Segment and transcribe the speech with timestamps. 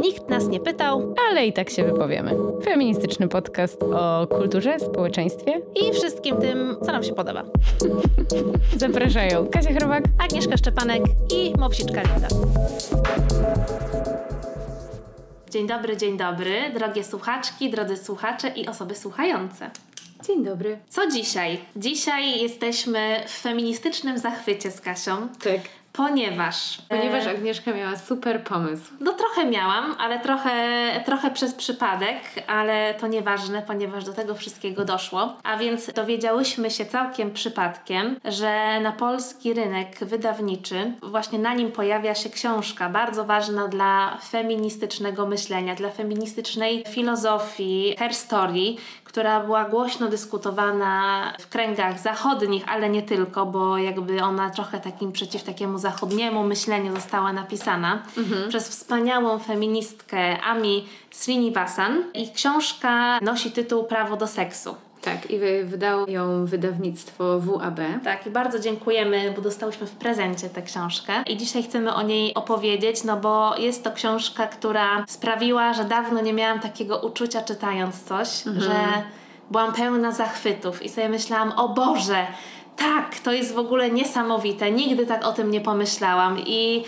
[0.00, 2.36] Nikt nas nie pytał ale i tak się wypowiemy.
[2.64, 7.44] Feministyczny podcast o kulturze, społeczeństwie i wszystkim tym, co nam się podoba.
[8.76, 11.02] Zapraszają Kasia Chrobak, Agnieszka Szczepanek
[11.34, 12.28] i Mopsiczka Linda.
[15.50, 19.70] Dzień dobry, dzień dobry, drogie słuchaczki, drodzy słuchacze i osoby słuchające.
[20.26, 20.78] Dzień dobry.
[20.88, 21.60] Co dzisiaj?
[21.76, 25.28] Dzisiaj jesteśmy w feministycznym zachwycie z Kasią.
[25.42, 25.60] Tak.
[25.96, 26.78] Ponieważ.
[26.88, 28.92] Ponieważ Agnieszka miała super pomysł.
[29.00, 30.52] No trochę miałam, ale trochę,
[31.04, 35.36] trochę przez przypadek, ale to nieważne, ponieważ do tego wszystkiego doszło.
[35.44, 42.14] A więc dowiedziałyśmy się całkiem przypadkiem, że na polski rynek wydawniczy, właśnie na nim pojawia
[42.14, 48.74] się książka bardzo ważna dla feministycznego myślenia, dla feministycznej filozofii, hair story,
[49.16, 55.12] która była głośno dyskutowana w kręgach zachodnich, ale nie tylko, bo jakby ona trochę takim
[55.12, 58.48] przeciw takiemu zachodniemu myśleniu została napisana mhm.
[58.48, 62.04] przez wspaniałą feministkę Ami Srinivasan.
[62.14, 64.76] Ich książka nosi tytuł Prawo do seksu.
[65.06, 67.80] Tak, i wydało ją wydawnictwo WAB.
[68.04, 71.12] Tak, i bardzo dziękujemy, bo dostałyśmy w prezencie tę książkę.
[71.26, 76.20] I dzisiaj chcemy o niej opowiedzieć, no bo jest to książka, która sprawiła, że dawno
[76.20, 78.64] nie miałam takiego uczucia czytając coś, mhm.
[78.64, 79.02] że
[79.50, 82.26] byłam pełna zachwytów i sobie myślałam, o Boże,
[82.76, 84.70] tak, to jest w ogóle niesamowite.
[84.70, 86.84] Nigdy tak o tym nie pomyślałam i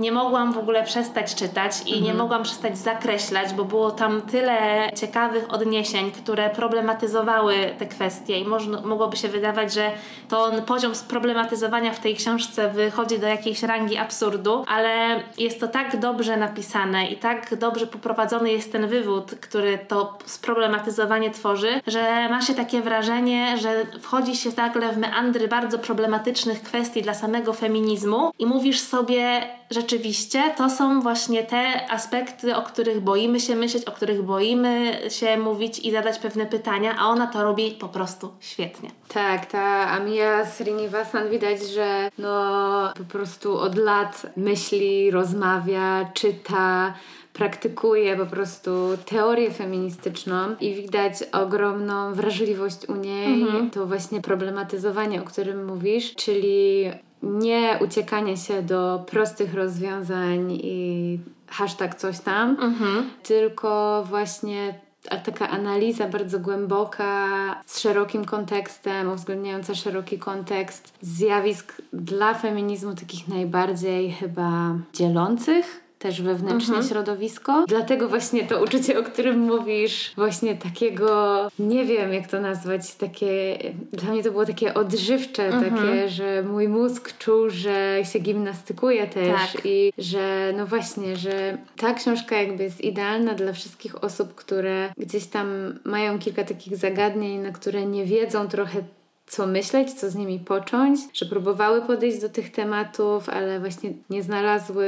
[0.00, 2.04] nie mogłam w ogóle przestać czytać i mhm.
[2.04, 8.44] nie mogłam przestać zakreślać, bo było tam tyle ciekawych odniesień, które problematyzowały te kwestie i
[8.44, 9.90] można, mogłoby się wydawać, że
[10.28, 16.00] to poziom sproblematyzowania w tej książce wychodzi do jakiejś rangi absurdu, ale jest to tak
[16.00, 22.42] dobrze napisane i tak dobrze poprowadzony jest ten wywód, który to sproblematyzowanie tworzy, że ma
[22.42, 28.32] się takie wrażenie, że wchodzi się nagle w meandry bardzo problematycznych kwestii dla samego feminizmu
[28.38, 29.42] i mówisz sobie,
[29.90, 35.36] rzeczywiście to są właśnie te aspekty, o których boimy się myśleć, o których boimy się
[35.36, 38.90] mówić i zadać pewne pytania, a ona to robi po prostu świetnie.
[39.08, 46.94] Tak, ta Amia Srinivasan widać, że no po prostu od lat myśli, rozmawia, czyta,
[47.32, 48.70] praktykuje po prostu
[49.06, 53.70] teorię feministyczną i widać ogromną wrażliwość u niej, mhm.
[53.70, 56.90] to właśnie problematyzowanie, o którym mówisz, czyli
[57.22, 63.10] nie uciekanie się do prostych rozwiązań i hashtag coś tam, mhm.
[63.22, 64.80] tylko właśnie
[65.24, 67.26] taka analiza bardzo głęboka,
[67.66, 76.74] z szerokim kontekstem, uwzględniająca szeroki kontekst zjawisk dla feminizmu takich najbardziej chyba dzielących też wewnętrznie
[76.74, 76.88] mhm.
[76.88, 77.64] środowisko.
[77.68, 83.58] Dlatego właśnie to uczucie, o którym mówisz, właśnie takiego, nie wiem jak to nazwać, takie,
[83.92, 85.74] dla mnie to było takie odżywcze, mhm.
[85.74, 89.62] takie, że mój mózg czuł, że się gimnastykuje też tak.
[89.64, 95.26] i że no właśnie, że ta książka jakby jest idealna dla wszystkich osób, które gdzieś
[95.26, 98.82] tam mają kilka takich zagadnień, na które nie wiedzą trochę
[99.30, 104.22] co myśleć, co z nimi począć, że próbowały podejść do tych tematów, ale właśnie nie
[104.22, 104.86] znalazły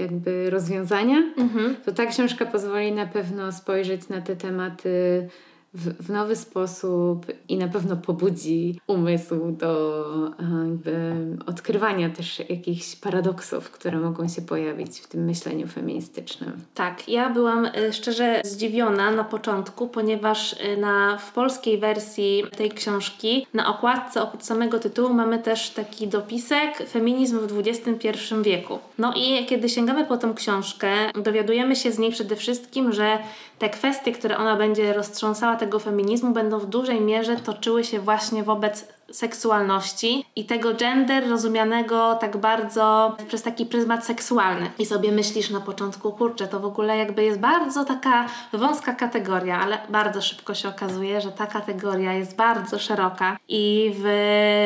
[0.00, 1.76] jakby rozwiązania, mhm.
[1.84, 5.28] to ta książka pozwoli na pewno spojrzeć na te tematy
[5.74, 10.04] w, w, nowy sposób i na pewno pobudzi umysł do
[10.40, 11.14] e, jakby
[11.46, 16.52] odkrywania też jakichś paradoksów, które mogą się pojawić w tym myśleniu feministycznym.
[16.74, 22.70] Tak, ja byłam e, szczerze zdziwiona na początku, ponieważ e, na, w polskiej wersji tej
[22.70, 28.08] książki na okładce oprócz samego tytułu mamy też taki dopisek Feminizm w XXI
[28.42, 28.78] wieku.
[28.98, 30.88] No i kiedy sięgamy po tą książkę,
[31.24, 33.18] dowiadujemy się z niej przede wszystkim, że
[33.58, 38.42] te kwestie, które ona będzie roztrząsała tego feminizmu, będą w dużej mierze toczyły się właśnie
[38.42, 44.70] wobec seksualności i tego gender rozumianego tak bardzo przez taki pryzmat seksualny.
[44.78, 49.60] I sobie myślisz na początku, kurczę, to w ogóle jakby jest bardzo taka wąska kategoria,
[49.60, 54.06] ale bardzo szybko się okazuje, że ta kategoria jest bardzo szeroka i w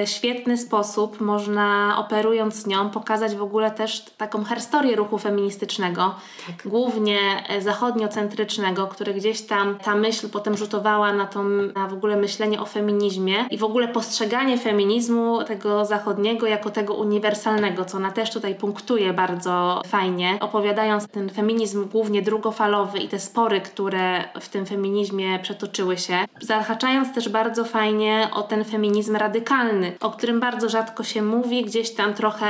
[0.05, 6.15] świetny sposób można operując nią pokazać w ogóle też taką historię ruchu feministycznego,
[6.47, 6.69] tak.
[6.73, 7.19] głównie
[7.61, 11.45] zachodniocentrycznego, który gdzieś tam ta myśl potem rzutowała na, tą,
[11.75, 16.71] na w ogóle myślenie o feminizmie i w ogóle postrzeganie postrzeganie feminizmu tego zachodniego jako
[16.71, 23.09] tego uniwersalnego, co ona też tutaj punktuje bardzo fajnie, opowiadając ten feminizm głównie drugofalowy i
[23.09, 29.17] te spory, które w tym feminizmie przetoczyły się, zahaczając też bardzo fajnie o ten feminizm
[29.17, 32.47] radykalny, o którym bardzo rzadko się mówi, gdzieś tam trochę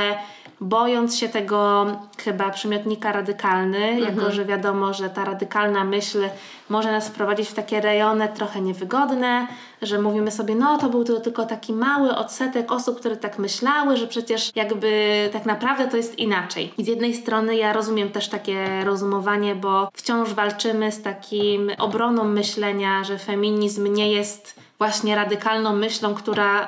[0.61, 1.85] bojąc się tego
[2.23, 4.15] chyba przymiotnika radykalny, mhm.
[4.15, 6.29] jako że wiadomo, że ta radykalna myśl
[6.69, 9.47] może nas wprowadzić w takie rejony trochę niewygodne,
[9.81, 13.97] że mówimy sobie, no to był to tylko taki mały odsetek osób, które tak myślały,
[13.97, 16.73] że przecież jakby tak naprawdę to jest inaczej.
[16.77, 22.23] I z jednej strony ja rozumiem też takie rozumowanie, bo wciąż walczymy z takim obroną
[22.23, 26.67] myślenia, że feminizm nie jest właśnie radykalną myślą, która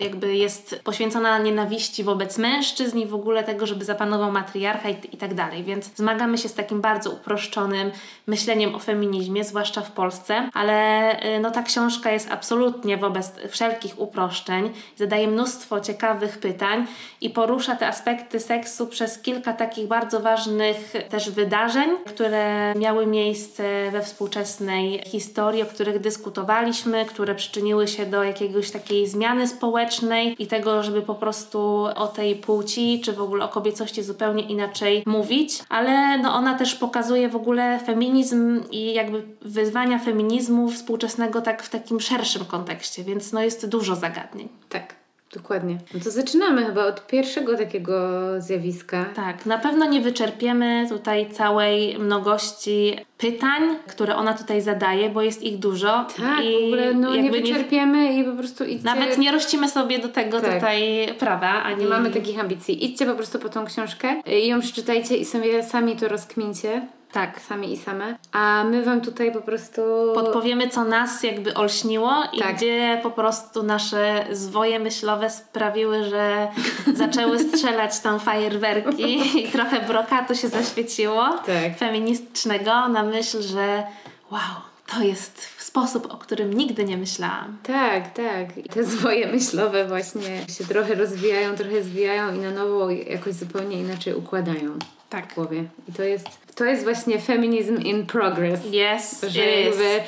[0.00, 5.16] jakby jest poświęcona nienawiści wobec mężczyzn i w ogóle tego, żeby zapanował matriarcha i, i
[5.16, 5.64] tak dalej.
[5.64, 7.90] Więc zmagamy się z takim bardzo uproszczonym
[8.26, 14.00] myśleniem o feminizmie, zwłaszcza w Polsce, ale y, no ta książka jest absolutnie wobec wszelkich
[14.00, 16.86] uproszczeń, zadaje mnóstwo ciekawych pytań
[17.20, 23.90] i porusza te aspekty seksu przez kilka takich bardzo ważnych też wydarzeń, które miały miejsce
[23.90, 30.42] we współczesnej historii, o których dyskutowaliśmy, które przyczyniły się do jakiegoś takiej zmiany społecznej, społecznej
[30.42, 31.58] i tego, żeby po prostu
[31.94, 36.74] o tej płci, czy w ogóle o kobiecości zupełnie inaczej mówić, ale no ona też
[36.74, 43.32] pokazuje w ogóle feminizm i jakby wyzwania feminizmu współczesnego tak w takim szerszym kontekście, więc
[43.32, 44.48] no jest dużo zagadnień.
[44.68, 44.99] Tak.
[45.34, 45.78] Dokładnie.
[45.94, 49.04] No to zaczynamy chyba od pierwszego takiego zjawiska.
[49.14, 55.42] Tak, na pewno nie wyczerpiemy tutaj całej mnogości pytań, które ona tutaj zadaje, bo jest
[55.42, 56.06] ich dużo.
[56.16, 58.84] Tak, i w ogóle no, nie wyczerpiemy nie, i po prostu idźcie...
[58.84, 60.54] Nawet nie rościmy sobie do tego tak.
[60.54, 61.62] tutaj prawa.
[61.62, 61.82] Ani...
[61.82, 62.84] Nie mamy takich ambicji.
[62.84, 66.86] Idźcie po prostu po tą książkę i ją przeczytajcie i sobie sami to rozkmincie.
[67.12, 68.16] Tak, sami i same.
[68.32, 69.82] A my Wam tutaj po prostu...
[70.14, 72.56] Podpowiemy, co nas jakby olśniło i tak.
[72.56, 76.48] gdzie po prostu nasze zwoje myślowe sprawiły, że
[77.02, 81.78] zaczęły strzelać tam fajerwerki i trochę brokatu się zaświeciło tak.
[81.78, 83.82] feministycznego na myśl, że
[84.30, 84.40] wow,
[84.86, 87.56] to jest sposób, o którym nigdy nie myślałam.
[87.62, 88.58] Tak, tak.
[88.58, 93.80] I te zwoje myślowe właśnie się trochę rozwijają, trochę zwijają i na nowo jakoś zupełnie
[93.80, 94.78] inaczej układają
[95.10, 95.32] tak.
[95.32, 95.64] w głowie.
[95.88, 98.60] I to jest, to jest właśnie feminism in progress.
[98.66, 100.00] Yes, że jakby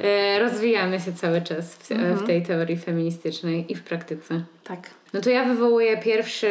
[0.00, 1.88] e, rozwijamy się cały czas w,
[2.22, 4.42] w tej teorii feministycznej i w praktyce.
[4.64, 4.90] Tak.
[5.12, 6.48] No to ja wywołuję pierwsze,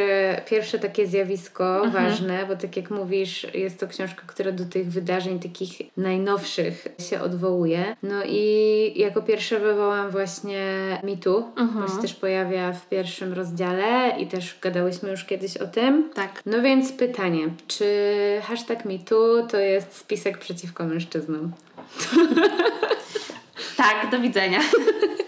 [0.49, 2.05] pierwsze takie zjawisko mhm.
[2.05, 7.21] ważne, bo tak jak mówisz, jest to książka, która do tych wydarzeń takich najnowszych się
[7.21, 7.95] odwołuje.
[8.03, 10.65] No i jako pierwsze wywołam właśnie
[11.03, 11.87] mitu, mhm.
[11.87, 16.09] się też pojawia w pierwszym rozdziale i też gadałyśmy już kiedyś o tym.
[16.13, 16.41] Tak.
[16.45, 17.85] No więc pytanie, czy
[18.43, 21.51] hashtag mitu to jest spisek przeciwko mężczyznom?
[23.77, 24.59] tak, do widzenia.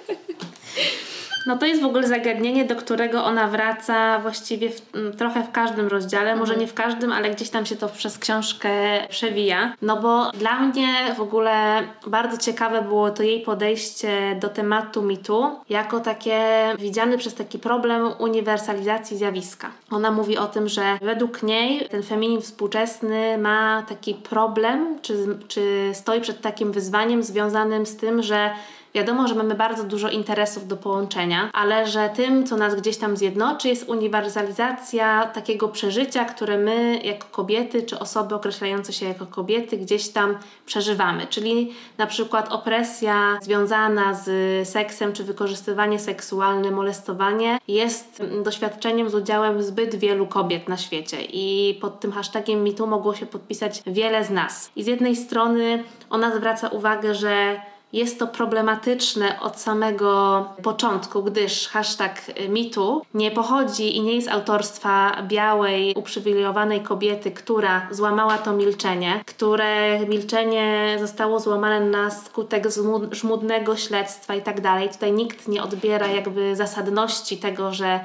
[1.50, 4.81] No to jest w ogóle zagadnienie, do którego ona wraca właściwie w,
[5.18, 6.40] trochę w każdym rozdziale, mhm.
[6.40, 8.69] może nie w każdym, ale gdzieś tam się to przez książkę
[9.10, 9.74] przewija.
[9.81, 10.88] No bo dla mnie
[11.18, 16.40] w ogóle bardzo ciekawe było to jej podejście do tematu mitu, jako takie
[16.80, 19.72] widziany przez taki problem uniwersalizacji zjawiska.
[19.92, 25.92] Ona mówi o tym, że według niej ten feminizm współczesny ma taki problem, czy, czy
[25.94, 28.50] stoi przed takim wyzwaniem związanym z tym, że
[28.94, 33.18] Wiadomo, że mamy bardzo dużo interesów do połączenia, ale że tym, co nas gdzieś tam
[33.18, 39.77] zjednoczy, jest uniwersalizacja takiego przeżycia, które my jako kobiety, czy osoby określające się jako kobiety,
[39.77, 41.27] gdzieś tam przeżywamy.
[41.27, 49.63] Czyli na przykład opresja związana z seksem, czy wykorzystywanie seksualne, molestowanie jest doświadczeniem z udziałem
[49.63, 51.18] zbyt wielu kobiet na świecie.
[51.21, 54.71] I pod tym hashtagiem MeToo mogło się podpisać wiele z nas.
[54.75, 57.62] I z jednej strony ona zwraca uwagę, że
[57.94, 65.24] jest to problematyczne od samego początku, gdyż hashtag mitu nie pochodzi i nie jest autorstwa
[65.27, 72.68] białej, uprzywilejowanej kobiety, która złamała to milczenie, które milczenie zostało złamane na skutek
[73.11, 74.90] żmudnego śledztwa i tak dalej.
[74.90, 77.99] Tutaj nikt nie odbiera jakby zasadności tego, że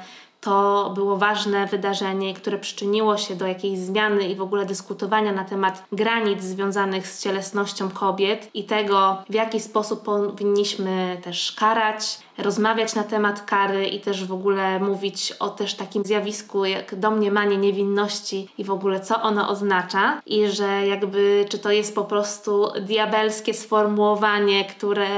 [0.45, 5.45] to było ważne wydarzenie, które przyczyniło się do jakiejś zmiany i w ogóle dyskutowania na
[5.45, 12.95] temat granic związanych z cielesnością kobiet i tego, w jaki sposób powinniśmy też karać, rozmawiać
[12.95, 18.49] na temat kary i też w ogóle mówić o też takim zjawisku jak domniemanie niewinności
[18.59, 23.55] i w ogóle co ono oznacza i że jakby czy to jest po prostu diabelskie
[23.55, 25.09] sformułowanie, które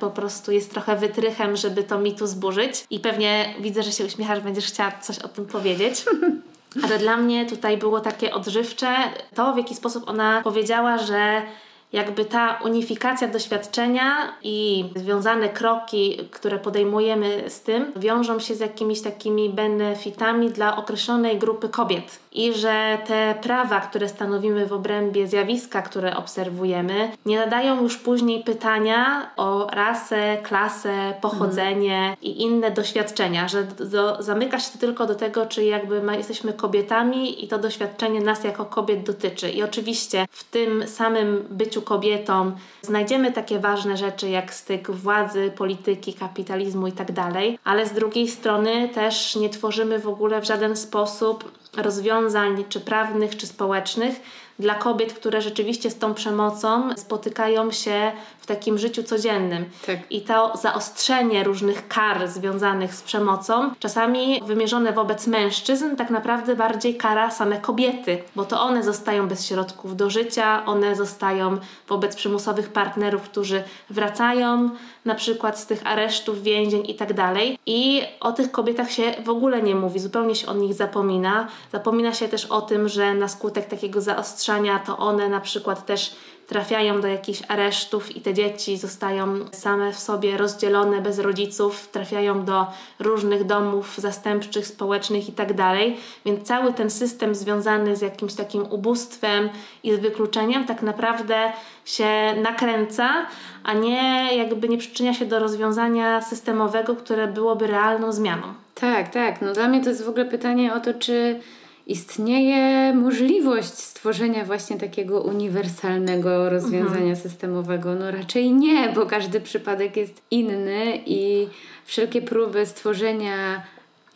[0.00, 4.40] po prostu jest trochę wytrychem, żeby to mitu zburzyć i pewnie widzę, że się uśmiechasz,
[4.40, 6.04] będziesz chciała coś o tym powiedzieć.
[6.84, 8.96] Ale dla mnie tutaj było takie odżywcze
[9.34, 11.42] to, w jaki sposób ona powiedziała, że
[11.92, 19.02] jakby ta unifikacja doświadczenia i związane kroki, które podejmujemy z tym, wiążą się z jakimiś
[19.02, 22.18] takimi benefitami dla określonej grupy kobiet.
[22.32, 28.44] I że te prawa, które stanowimy w obrębie zjawiska, które obserwujemy, nie zadają już później
[28.44, 32.16] pytania o rasę, klasę, pochodzenie mhm.
[32.22, 37.44] i inne doświadczenia, że do, zamyka się to tylko do tego, czy jakby jesteśmy kobietami
[37.44, 39.50] i to doświadczenie nas jako kobiet dotyczy.
[39.50, 46.14] I oczywiście w tym samym byciu kobietą znajdziemy takie ważne rzeczy jak styk władzy, polityki,
[46.14, 50.76] kapitalizmu i tak dalej, ale z drugiej strony też nie tworzymy w ogóle w żaden
[50.76, 54.20] sposób rozwiązań czy prawnych, czy społecznych
[54.58, 58.12] dla kobiet, które rzeczywiście z tą przemocą spotykają się
[58.50, 59.64] takim życiu codziennym.
[59.86, 59.98] Tak.
[60.10, 66.94] I to zaostrzenie różnych kar związanych z przemocą, czasami wymierzone wobec mężczyzn, tak naprawdę bardziej
[66.96, 72.68] kara same kobiety, bo to one zostają bez środków do życia, one zostają wobec przymusowych
[72.68, 74.70] partnerów, którzy wracają
[75.04, 77.58] na przykład z tych aresztów, więzień i tak dalej.
[77.66, 81.48] I o tych kobietach się w ogóle nie mówi, zupełnie się o nich zapomina.
[81.72, 86.16] Zapomina się też o tym, że na skutek takiego zaostrzania to one na przykład też
[86.50, 92.44] trafiają do jakichś aresztów i te dzieci zostają same w sobie rozdzielone bez rodziców, trafiają
[92.44, 92.66] do
[92.98, 95.96] różnych domów zastępczych, społecznych i tak dalej.
[96.24, 99.48] Więc cały ten system związany z jakimś takim ubóstwem
[99.82, 101.52] i z wykluczeniem tak naprawdę
[101.84, 102.08] się
[102.42, 103.26] nakręca,
[103.64, 108.46] a nie jakby nie przyczynia się do rozwiązania systemowego, które byłoby realną zmianą.
[108.74, 109.42] Tak, tak.
[109.42, 111.40] No dla mnie to jest w ogóle pytanie o to, czy
[111.86, 117.16] istnieje możliwość stworzenia właśnie takiego uniwersalnego rozwiązania mhm.
[117.16, 117.94] systemowego?
[117.94, 121.48] No raczej nie, bo każdy przypadek jest inny i
[121.84, 123.62] wszelkie próby stworzenia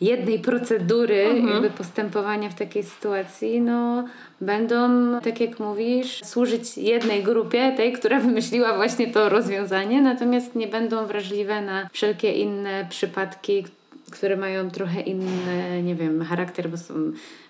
[0.01, 1.47] jednej procedury mhm.
[1.47, 4.05] jakby postępowania w takiej sytuacji, no
[4.41, 4.89] będą,
[5.21, 11.05] tak jak mówisz, służyć jednej grupie, tej, która wymyśliła właśnie to rozwiązanie, natomiast nie będą
[11.05, 13.65] wrażliwe na wszelkie inne przypadki,
[14.11, 16.93] które mają trochę inny, nie wiem, charakter, bo są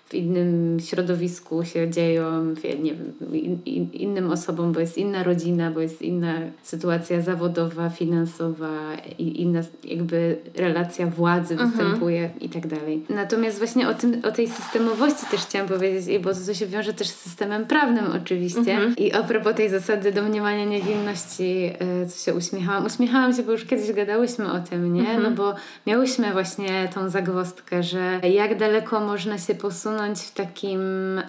[0.08, 2.44] w innym środowisku się dzieją,
[2.82, 7.90] nie wiem, in, in, innym osobom, bo jest inna rodzina, bo jest inna sytuacja zawodowa,
[7.90, 11.70] finansowa i inna jakby relacja władzy mhm.
[11.70, 13.04] występuje i tak dalej.
[13.08, 17.08] Natomiast właśnie o, tym, o tej systemowości też chciałam powiedzieć, bo to się wiąże też
[17.08, 18.58] z systemem prawnym oczywiście.
[18.58, 18.96] Mhm.
[18.96, 22.86] I a propos tej zasady domniemania niewinności, e, co się uśmiechałam.
[22.86, 25.00] Uśmiechałam się, bo już kiedyś gadałyśmy o tym, nie?
[25.00, 25.22] Mhm.
[25.22, 25.54] No bo
[25.86, 30.80] miałyśmy właśnie tą zagwostkę, że jak daleko można się posunąć w takim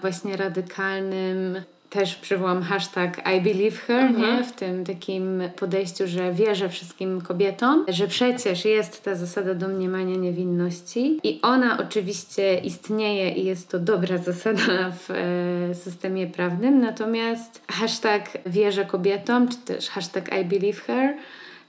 [0.02, 4.38] właśnie radykalnym też przywołam hashtag I believe her, mhm.
[4.38, 4.44] nie?
[4.44, 11.20] W tym takim podejściu, że wierzę wszystkim kobietom, że przecież jest ta zasada domniemania niewinności
[11.24, 18.30] i ona oczywiście istnieje i jest to dobra zasada w e, systemie prawnym, natomiast hashtag
[18.46, 21.16] wierzę kobietom, czy też hashtag I believe her,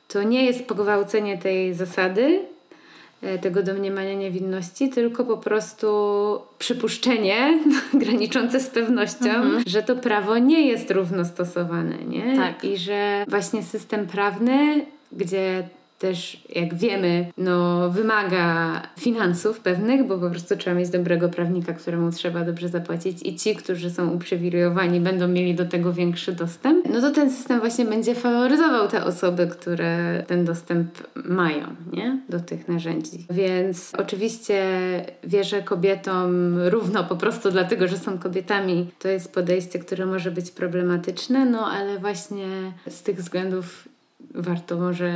[0.08, 2.40] to nie jest pogwałcenie tej zasady,
[3.40, 5.86] tego domniemania niewinności, tylko po prostu
[6.58, 7.58] przypuszczenie
[7.94, 9.62] graniczące z pewnością, mhm.
[9.66, 12.36] że to prawo nie jest równo stosowane, nie?
[12.36, 12.64] Tak.
[12.64, 15.68] I że właśnie system prawny, gdzie
[15.98, 22.10] też, jak wiemy, no, wymaga finansów pewnych, bo po prostu trzeba mieć dobrego prawnika, któremu
[22.10, 27.00] trzeba dobrze zapłacić i ci, którzy są uprzywilejowani, będą mieli do tego większy dostęp, no
[27.00, 32.18] to ten system właśnie będzie faworyzował te osoby, które ten dostęp mają, nie?
[32.28, 33.26] Do tych narzędzi.
[33.30, 34.64] Więc oczywiście
[35.24, 38.86] wierzę kobietom równo po prostu dlatego, że są kobietami.
[38.98, 42.46] To jest podejście, które może być problematyczne, no ale właśnie
[42.88, 43.88] z tych względów
[44.34, 45.12] warto może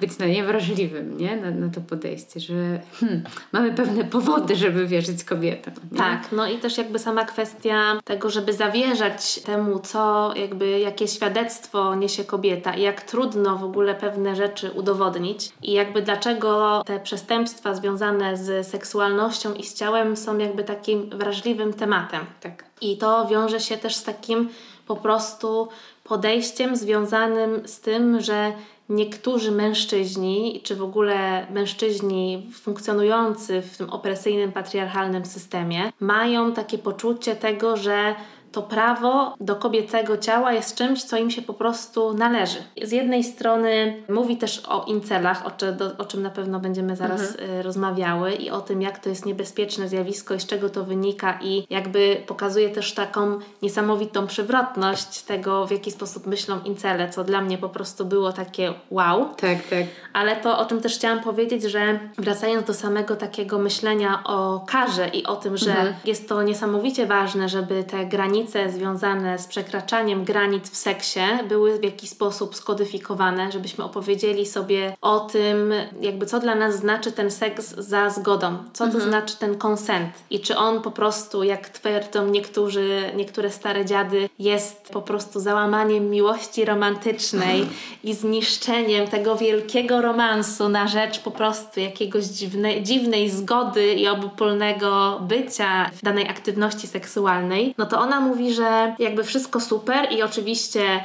[0.00, 1.36] być na niewrażliwym, nie?
[1.36, 2.54] Na, na to podejście, że
[3.00, 3.22] hmm,
[3.52, 5.74] mamy pewne powody, żeby wierzyć kobietom.
[5.92, 5.98] Nie?
[5.98, 11.94] Tak, no i też jakby sama kwestia tego, żeby zawierzać temu, co jakby, jakie świadectwo
[11.94, 17.74] niesie kobieta i jak trudno w ogóle pewne rzeczy udowodnić i jakby dlaczego te przestępstwa
[17.74, 22.26] związane z seksualnością i z ciałem są jakby takim wrażliwym tematem.
[22.40, 22.64] Tak.
[22.80, 24.48] I to wiąże się też z takim
[24.86, 25.68] po prostu
[26.04, 28.52] podejściem związanym z tym, że
[28.88, 37.36] niektórzy mężczyźni, czy w ogóle mężczyźni funkcjonujący w tym opresyjnym, patriarchalnym systemie, mają takie poczucie
[37.36, 38.14] tego, że
[38.54, 42.58] to prawo do kobiecego ciała jest czymś, co im się po prostu należy.
[42.82, 47.20] Z jednej strony mówi też o incelach, o, czy, o czym na pewno będziemy zaraz
[47.20, 47.50] mhm.
[47.50, 51.38] Y, rozmawiały i o tym, jak to jest niebezpieczne zjawisko i z czego to wynika
[51.42, 57.40] i jakby pokazuje też taką niesamowitą przewrotność tego, w jaki sposób myślą incele, co dla
[57.40, 59.28] mnie po prostu było takie wow.
[59.36, 59.86] Tak, tak.
[60.12, 65.08] Ale to, o czym też chciałam powiedzieć, że wracając do samego takiego myślenia o karze
[65.08, 65.94] i o tym, że mhm.
[66.04, 71.84] jest to niesamowicie ważne, żeby te granice związane z przekraczaniem granic w seksie były w
[71.84, 77.74] jakiś sposób skodyfikowane, żebyśmy opowiedzieli sobie o tym, jakby co dla nas znaczy ten seks
[77.78, 83.02] za zgodą, co to znaczy ten konsent i czy on po prostu, jak twierdzą niektórzy,
[83.16, 87.66] niektóre stare dziady, jest po prostu załamaniem miłości romantycznej
[88.04, 95.20] i zniszczeniem tego wielkiego romansu na rzecz po prostu jakiegoś dziwnej, dziwnej zgody i obopólnego
[95.28, 101.04] bycia w danej aktywności seksualnej, no to ona mówi, że jakby wszystko super i oczywiście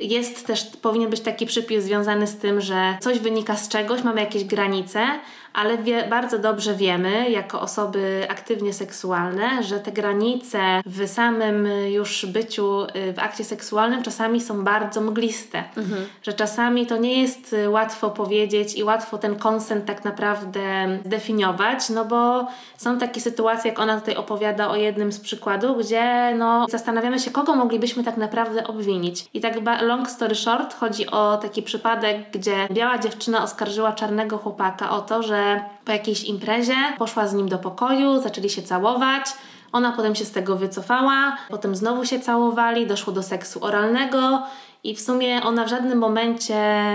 [0.00, 4.20] jest też, powinien być taki przypis związany z tym, że coś wynika z czegoś, mamy
[4.20, 5.06] jakieś granice,
[5.52, 12.26] ale wie, bardzo dobrze wiemy, jako osoby aktywnie seksualne, że te granice w samym już
[12.26, 15.64] byciu y, w akcie seksualnym czasami są bardzo mgliste.
[15.76, 16.06] Mhm.
[16.22, 20.60] Że czasami to nie jest łatwo powiedzieć i łatwo ten konsent tak naprawdę
[21.04, 26.34] zdefiniować, no bo są takie sytuacje, jak ona tutaj opowiada o jednym z przykładów, gdzie
[26.38, 29.28] no, zastanawiamy się, kogo moglibyśmy tak naprawdę obwinić.
[29.34, 34.90] I tak long story short, chodzi o taki przypadek, gdzie biała dziewczyna oskarżyła czarnego chłopaka
[34.90, 35.39] o to, że
[35.84, 39.26] po jakiejś imprezie poszła z nim do pokoju, zaczęli się całować.
[39.72, 44.42] Ona potem się z tego wycofała, potem znowu się całowali, doszło do seksu oralnego
[44.84, 46.54] i w sumie ona w żadnym momencie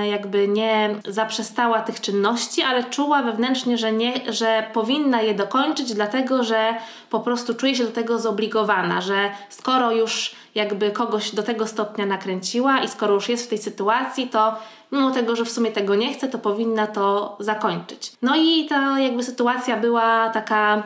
[0.10, 6.44] jakby nie zaprzestała tych czynności, ale czuła wewnętrznie, że, nie, że powinna je dokończyć, dlatego
[6.44, 6.74] że
[7.10, 12.06] po prostu czuje się do tego zobligowana, że skoro już jakby kogoś do tego stopnia
[12.06, 14.56] nakręciła i skoro już jest w tej sytuacji, to
[14.96, 18.12] mimo tego, że w sumie tego nie chce, to powinna to zakończyć.
[18.22, 20.84] No i ta jakby sytuacja była taka,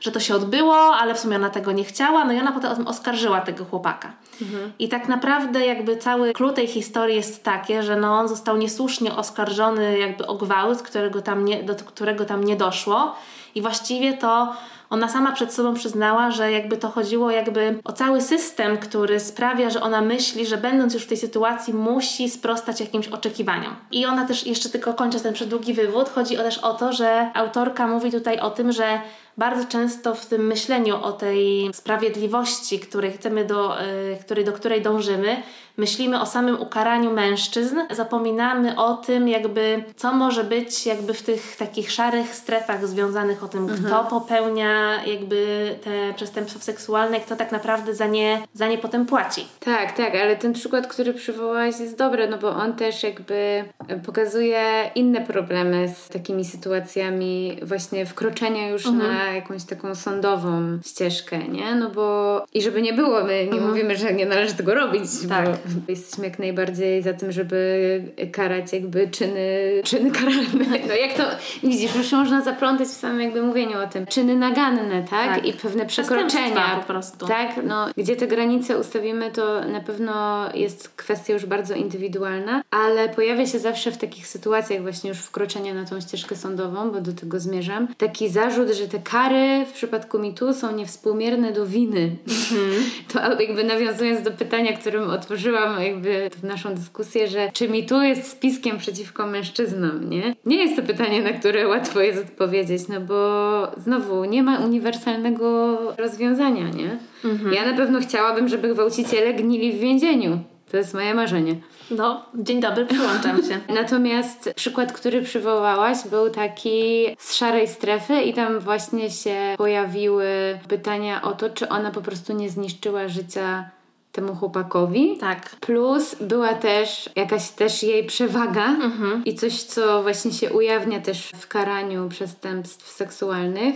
[0.00, 2.86] że to się odbyło, ale w sumie ona tego nie chciała, no i ona potem
[2.86, 4.12] oskarżyła tego chłopaka.
[4.42, 4.72] Mhm.
[4.78, 9.16] I tak naprawdę jakby cały klucz tej historii jest takie, że no on został niesłusznie
[9.16, 13.14] oskarżony jakby o gwałt, którego tam nie, do którego tam nie doszło
[13.54, 14.52] i właściwie to
[14.92, 19.70] ona sama przed sobą przyznała, że jakby to chodziło jakby o cały system, który sprawia,
[19.70, 23.76] że ona myśli, że będąc już w tej sytuacji musi sprostać jakimś oczekiwaniom.
[23.90, 27.86] I ona też jeszcze tylko kończę ten przedługi wywód, chodzi też o to, że autorka
[27.86, 29.00] mówi tutaj o tym, że
[29.36, 34.82] bardzo często w tym myśleniu o tej sprawiedliwości, której chcemy do, y, której, do której
[34.82, 35.42] dążymy,
[35.76, 41.56] myślimy o samym ukaraniu mężczyzn, zapominamy o tym, jakby co może być jakby w tych
[41.56, 43.84] takich szarych strefach związanych o tym, mhm.
[43.84, 49.48] kto popełnia jakby te przestępstwa seksualne, kto tak naprawdę za nie, za nie potem płaci.
[49.60, 53.64] Tak, tak, ale ten przykład, który przywołałaś jest dobry, no bo on też jakby
[54.06, 59.14] pokazuje inne problemy z takimi sytuacjami właśnie wkroczenia już mhm.
[59.14, 61.74] na jakąś taką sądową ścieżkę, nie?
[61.74, 63.68] No bo i żeby nie było, my nie mhm.
[63.68, 65.44] mówimy, że nie należy tego robić, tak.
[65.44, 68.02] bo jesteśmy jak najbardziej za tym, żeby
[68.32, 70.64] karać jakby czyny, czyny karalne.
[70.88, 71.22] No jak to,
[71.62, 74.06] widzisz, już można zaplątać w samym jakby mówieniu o tym.
[74.06, 75.34] Czyny naganne, tak?
[75.34, 75.46] tak.
[75.46, 76.76] I pewne przekroczenia.
[76.80, 77.26] po prostu.
[77.26, 77.60] Tak?
[77.64, 83.46] No, gdzie te granice ustawimy, to na pewno jest kwestia już bardzo indywidualna, ale pojawia
[83.46, 87.40] się zawsze w takich sytuacjach właśnie już wkroczenia na tą ścieżkę sądową, bo do tego
[87.40, 92.16] zmierzam, taki zarzut, że te kary w przypadku mitu są niewspółmierne do winy.
[92.28, 92.82] Mhm.
[93.12, 97.86] To jakby nawiązując do pytania, którym otworzyłam włączyłam jakby w naszą dyskusję, że czy mi
[97.86, 100.34] tu jest spiskiem przeciwko mężczyznom, nie?
[100.46, 105.78] Nie jest to pytanie, na które łatwo jest odpowiedzieć, no bo znowu nie ma uniwersalnego
[105.96, 106.98] rozwiązania, nie?
[107.24, 107.52] Mhm.
[107.52, 110.38] Ja na pewno chciałabym, żeby gwałciciele gnili w więzieniu.
[110.70, 111.56] To jest moje marzenie.
[111.90, 113.60] No, dzień dobry, przyłączam się.
[113.80, 121.22] Natomiast przykład, który przywołałaś, był taki z szarej strefy i tam właśnie się pojawiły pytania
[121.22, 123.70] o to, czy ona po prostu nie zniszczyła życia
[124.12, 125.16] temu chłopakowi.
[125.18, 125.56] Tak.
[125.60, 129.24] Plus była też jakaś też jej przewaga mhm.
[129.24, 133.74] i coś, co właśnie się ujawnia też w karaniu przestępstw seksualnych,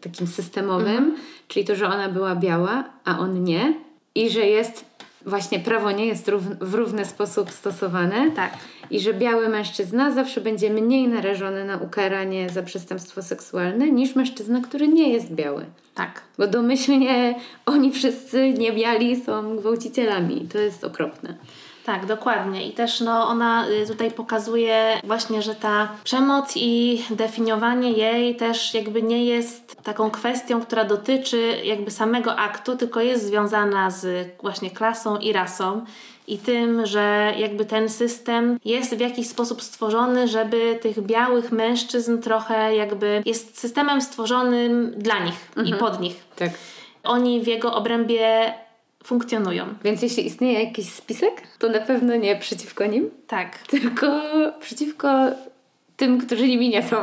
[0.00, 1.16] takim systemowym, mhm.
[1.48, 3.74] czyli to, że ona była biała, a on nie
[4.14, 4.84] i że jest
[5.26, 8.30] właśnie prawo nie jest w równy sposób stosowane.
[8.30, 8.52] Tak.
[8.90, 14.60] I że biały mężczyzna zawsze będzie mniej narażony na ukaranie za przestępstwo seksualne niż mężczyzna,
[14.60, 15.66] który nie jest biały.
[15.94, 16.22] Tak.
[16.38, 17.34] Bo domyślnie
[17.66, 20.48] oni wszyscy niebiali są gwałcicielami.
[20.52, 21.34] To jest okropne.
[21.84, 22.68] Tak, dokładnie.
[22.68, 28.74] I też no, ona y, tutaj pokazuje właśnie, że ta przemoc i definiowanie jej też
[28.74, 34.70] jakby nie jest taką kwestią, która dotyczy jakby samego aktu, tylko jest związana z właśnie
[34.70, 35.84] klasą i rasą
[36.26, 42.18] i tym, że jakby ten system jest w jakiś sposób stworzony, żeby tych białych mężczyzn
[42.18, 45.68] trochę jakby jest systemem stworzonym dla nich mhm.
[45.68, 46.16] i pod nich.
[46.36, 46.50] Tak.
[47.02, 48.54] Oni w jego obrębie
[49.04, 49.66] funkcjonują.
[49.84, 53.10] Więc jeśli istnieje jakiś spisek, to na pewno nie przeciwko nim.
[53.26, 53.58] Tak.
[53.58, 54.22] Tylko
[54.60, 55.08] przeciwko
[55.96, 56.96] tym, którzy nimi nie są.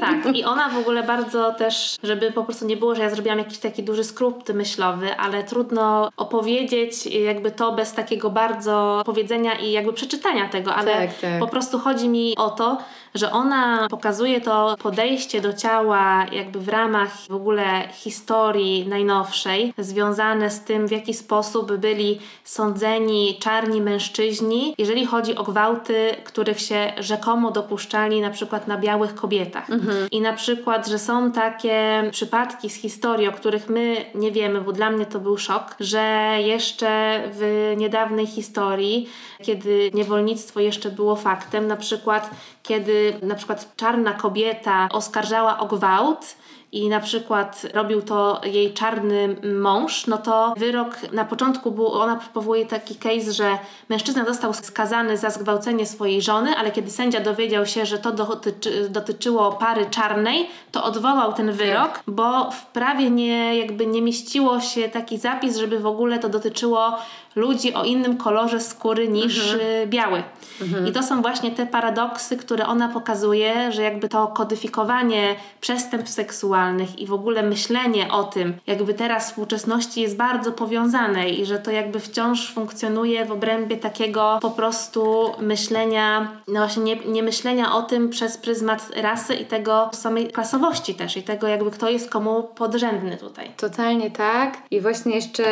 [0.00, 3.38] Tak, i ona w ogóle bardzo też, żeby po prostu nie było, że ja zrobiłam
[3.38, 9.72] jakiś taki duży skrót myślowy, ale trudno opowiedzieć jakby to bez takiego bardzo powiedzenia i
[9.72, 11.40] jakby przeczytania tego, ale tak, tak.
[11.40, 12.78] po prostu chodzi mi o to,
[13.14, 20.50] że ona pokazuje to podejście do ciała jakby w ramach w ogóle historii najnowszej, związane
[20.50, 26.92] z tym, w jaki sposób byli sądzeni czarni mężczyźni, jeżeli chodzi o gwałty, których się
[26.98, 29.70] rzekomo dopuszczali na przykład na białych kobietach.
[29.70, 30.08] Mhm.
[30.10, 34.72] I na przykład, że są takie przypadki z historii, o których my nie wiemy, bo
[34.72, 39.08] dla mnie to był szok, że jeszcze w niedawnej historii,
[39.42, 42.30] kiedy niewolnictwo jeszcze było faktem, na przykład
[42.62, 46.36] kiedy na przykład czarna kobieta oskarżała o gwałt,
[46.72, 52.20] i na przykład robił to jej czarny mąż, no to wyrok na początku był, ona
[52.34, 57.66] powołuje taki case, że mężczyzna został skazany za zgwałcenie swojej żony, ale kiedy sędzia dowiedział
[57.66, 63.58] się, że to dotyczy, dotyczyło pary czarnej, to odwołał ten wyrok, bo w prawie nie,
[63.58, 66.98] jakby nie mieściło się taki zapis, żeby w ogóle to dotyczyło
[67.36, 69.70] ludzi o innym kolorze skóry niż mhm.
[69.70, 70.22] Y, biały.
[70.60, 70.86] Mhm.
[70.86, 76.98] I to są właśnie te paradoksy, które ona pokazuje, że jakby to kodyfikowanie przestępstw seksualnych
[76.98, 81.70] i w ogóle myślenie o tym, jakby teraz współczesności jest bardzo powiązane i że to
[81.70, 87.82] jakby wciąż funkcjonuje w obrębie takiego po prostu myślenia, no właśnie nie, nie myślenia o
[87.82, 92.42] tym przez pryzmat rasy i tego samej klasowości też i tego jakby kto jest komu
[92.42, 93.50] podrzędny tutaj.
[93.56, 94.58] Totalnie tak.
[94.70, 95.44] I właśnie jeszcze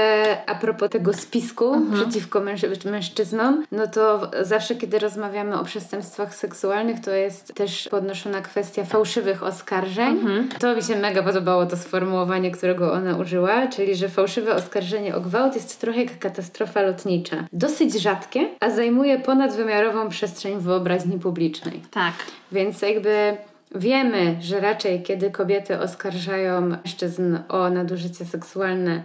[0.46, 2.00] a propos tego spisku, mhm.
[2.00, 8.40] przeciwko męż- mężczyznom, no to zawsze, kiedy rozmawiamy o przestępstwach seksualnych, to jest też podnoszona
[8.40, 10.09] kwestia fałszywych oskarżeń.
[10.09, 10.48] Mhm.
[10.48, 15.20] To mi się mega podobało to sformułowanie, którego ona użyła, czyli że fałszywe oskarżenie o
[15.20, 17.37] gwałt jest trochę jak katastrofa lotnicza.
[17.52, 21.83] Dosyć rzadkie, a zajmuje ponadwymiarową przestrzeń w wyobraźni publicznej.
[21.90, 22.14] Tak.
[22.52, 23.37] Więc jakby
[23.74, 29.02] wiemy, że raczej kiedy kobiety oskarżają mężczyzn o nadużycie seksualne,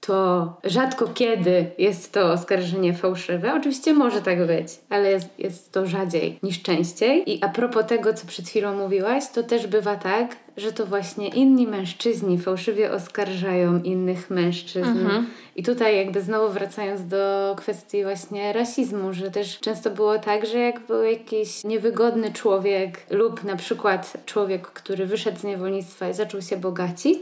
[0.00, 3.54] to rzadko kiedy jest to oskarżenie fałszywe.
[3.54, 7.32] Oczywiście może tak być, ale jest, jest to rzadziej niż częściej.
[7.32, 11.28] I a propos tego, co przed chwilą mówiłaś, to też bywa tak, że to właśnie
[11.28, 14.88] inni mężczyźni fałszywie oskarżają innych mężczyzn.
[14.88, 15.26] Mhm.
[15.56, 20.58] I tutaj jakby znowu wracając do kwestii właśnie rasizmu, że też często było tak, że
[20.58, 26.42] jak był jakiś niewygodny człowiek lub na przykład człowiek, który wyszedł z niewolnictwa i zaczął
[26.42, 27.18] się bogacić,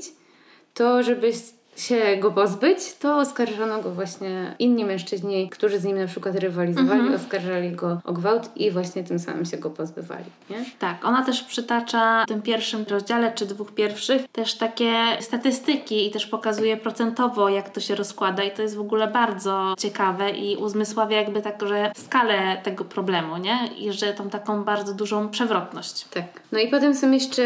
[0.75, 1.37] to żebyś
[1.77, 7.01] się go pozbyć, to oskarżano go właśnie inni mężczyźni, którzy z nim na przykład rywalizowali,
[7.01, 7.21] mhm.
[7.21, 10.25] oskarżali go o gwałt i właśnie tym samym się go pozbywali.
[10.51, 10.65] Nie?
[10.79, 16.11] Tak, ona też przytacza w tym pierwszym rozdziale, czy dwóch pierwszych, też takie statystyki i
[16.11, 20.57] też pokazuje procentowo, jak to się rozkłada i to jest w ogóle bardzo ciekawe i
[20.57, 23.59] uzmysławia jakby tak, że skalę tego problemu, nie?
[23.79, 26.05] I że tą taką bardzo dużą przewrotność.
[26.05, 26.25] Tak.
[26.53, 27.45] No i potem są jeszcze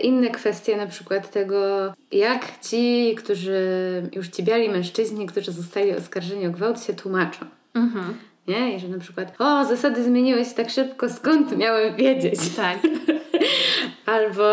[0.00, 3.69] inne kwestie, na przykład tego, jak ci, którzy
[4.12, 7.46] już ci biali mężczyźni, którzy zostali oskarżeni o gwałt, się tłumaczą.
[7.74, 8.14] Mhm.
[8.48, 8.76] Nie?
[8.76, 12.40] I że na przykład, o, zasady zmieniły się tak szybko, skąd miałem wiedzieć?
[12.56, 12.78] Tak.
[14.06, 14.44] Albo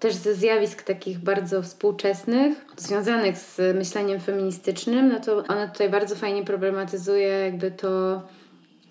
[0.00, 6.16] też ze zjawisk takich bardzo współczesnych, związanych z myśleniem feministycznym, no to ona tutaj bardzo
[6.16, 8.22] fajnie problematyzuje jakby to,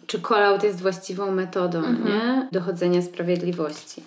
[0.07, 2.05] czy call-out jest właściwą metodą mhm.
[2.05, 2.47] nie?
[2.51, 4.03] dochodzenia sprawiedliwości.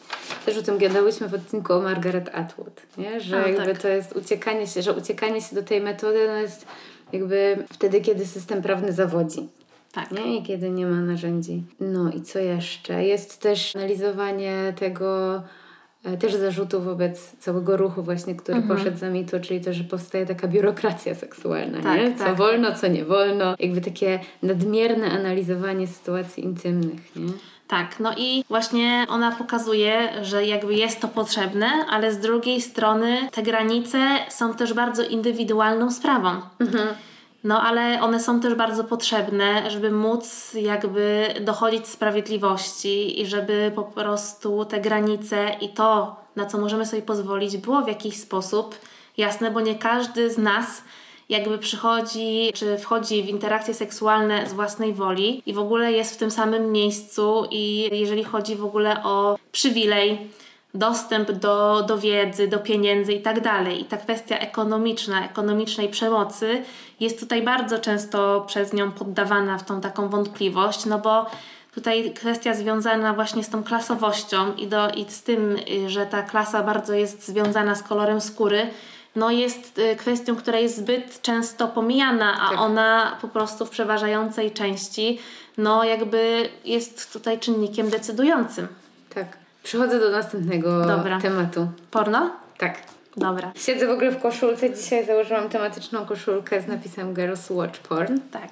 [0.46, 3.20] Też o tym gadałyśmy w odcinku o Margaret Atwood, nie?
[3.20, 3.82] że A, jakby tak.
[3.82, 6.66] to jest uciekanie się, że uciekanie się do tej metody no jest
[7.12, 9.48] jakby wtedy, kiedy system prawny zawodzi.
[9.92, 10.10] Tak.
[10.10, 10.36] Nie?
[10.36, 11.62] I kiedy nie ma narzędzi.
[11.80, 13.04] No i co jeszcze?
[13.04, 15.42] Jest też analizowanie tego
[16.20, 18.78] też zarzutu wobec całego ruchu właśnie, który mhm.
[18.78, 22.14] poszedł za mito, czyli to, że powstaje taka biurokracja seksualna, tak, nie?
[22.16, 23.54] Co tak, wolno, co nie wolno.
[23.58, 27.32] Jakby takie nadmierne analizowanie sytuacji intymnych, nie?
[27.68, 33.28] Tak, no i właśnie ona pokazuje, że jakby jest to potrzebne, ale z drugiej strony
[33.32, 36.28] te granice są też bardzo indywidualną sprawą.
[36.60, 36.88] Mhm.
[37.48, 43.82] No ale one są też bardzo potrzebne, żeby móc jakby dochodzić sprawiedliwości i żeby po
[43.82, 48.74] prostu te granice i to, na co możemy sobie pozwolić, było w jakiś sposób
[49.16, 50.82] jasne, bo nie każdy z nas
[51.28, 56.18] jakby przychodzi, czy wchodzi w interakcje seksualne z własnej woli i w ogóle jest w
[56.18, 60.30] tym samym miejscu i jeżeli chodzi w ogóle o przywilej,
[60.78, 63.80] dostęp do, do wiedzy, do pieniędzy i tak dalej.
[63.80, 66.62] I ta kwestia ekonomiczna, ekonomicznej przemocy
[67.00, 71.26] jest tutaj bardzo często przez nią poddawana w tą taką wątpliwość, no bo
[71.74, 76.62] tutaj kwestia związana właśnie z tą klasowością i, do, i z tym, że ta klasa
[76.62, 78.70] bardzo jest związana z kolorem skóry,
[79.16, 82.60] no jest y, kwestią, która jest zbyt często pomijana, a tak.
[82.60, 85.18] ona po prostu w przeważającej części
[85.58, 88.68] no jakby jest tutaj czynnikiem decydującym.
[89.62, 91.20] Przechodzę do następnego Dobra.
[91.20, 91.68] tematu.
[91.90, 92.30] Porno?
[92.58, 92.78] Tak.
[93.16, 93.52] Dobra.
[93.56, 94.74] Siedzę w ogóle w koszulce.
[94.74, 98.18] Dzisiaj założyłam tematyczną koszulkę z napisem Girls Watch Porn.
[98.30, 98.48] Tak.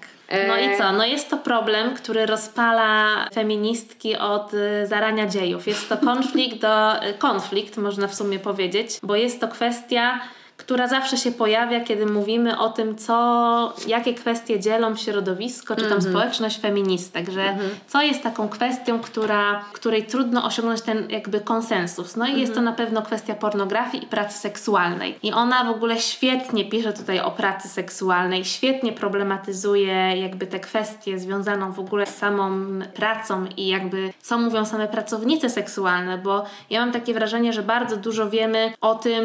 [0.48, 0.92] No E, i co?
[0.92, 5.66] No jest to problem, który rozpala feministki od y, zarania dziejów.
[5.66, 10.20] Jest to konflikt do y, konflikt, można w sumie powiedzieć, bo jest to kwestia
[10.66, 16.02] która zawsze się pojawia, kiedy mówimy o tym, co, jakie kwestie dzielą środowisko, czy tam
[16.02, 22.16] społeczność feministek, że co jest taką kwestią, która, której trudno osiągnąć ten jakby konsensus.
[22.16, 25.18] No i jest to na pewno kwestia pornografii i pracy seksualnej.
[25.22, 31.18] I ona w ogóle świetnie pisze tutaj o pracy seksualnej, świetnie problematyzuje jakby te kwestie
[31.18, 32.50] związaną w ogóle z samą
[32.94, 37.96] pracą i jakby co mówią same pracownice seksualne, bo ja mam takie wrażenie, że bardzo
[37.96, 39.24] dużo wiemy o tym,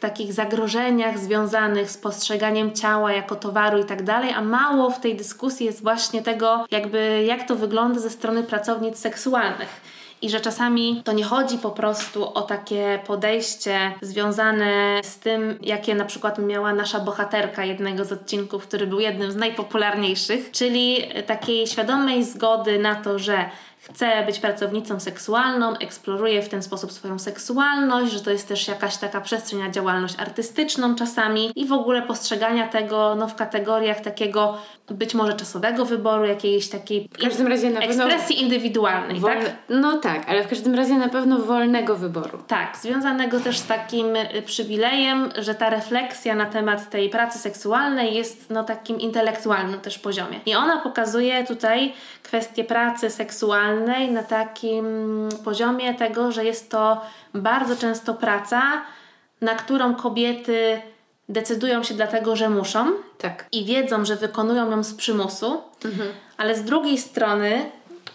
[0.00, 0.69] takich zagrożeniach
[1.16, 5.82] związanych z postrzeganiem ciała jako towaru i tak dalej, a mało w tej dyskusji jest
[5.82, 9.80] właśnie tego, jakby jak to wygląda ze strony pracownic seksualnych.
[10.22, 15.94] I że czasami to nie chodzi po prostu o takie podejście związane z tym, jakie
[15.94, 21.66] na przykład miała nasza bohaterka jednego z odcinków, który był jednym z najpopularniejszych, czyli takiej
[21.66, 23.50] świadomej zgody na to, że
[23.94, 28.96] chce być pracownicą seksualną, eksploruje w ten sposób swoją seksualność, że to jest też jakaś
[28.96, 34.58] taka przestrzeń na działalność artystyczną czasami i w ogóle postrzegania tego no, w kategoriach takiego
[34.90, 38.04] być może czasowego wyboru, jakiejś takiej W każdym razie na pewno...
[38.04, 39.32] ekspresji indywidualnej, Wol...
[39.32, 39.52] tak?
[39.68, 42.38] No tak, ale w każdym razie na pewno wolnego wyboru.
[42.46, 48.14] Tak, związanego też z takim y, przywilejem, że ta refleksja na temat tej pracy seksualnej
[48.14, 50.40] jest no takim intelektualnym też poziomie.
[50.46, 51.92] I ona pokazuje tutaj
[52.30, 54.84] kwestię pracy seksualnej na takim
[55.44, 57.00] poziomie tego, że jest to
[57.34, 58.62] bardzo często praca,
[59.40, 60.80] na którą kobiety
[61.28, 63.46] decydują się dlatego, że muszą Tak.
[63.52, 65.62] i wiedzą, że wykonują ją z przymusu,
[66.36, 67.70] ale z drugiej strony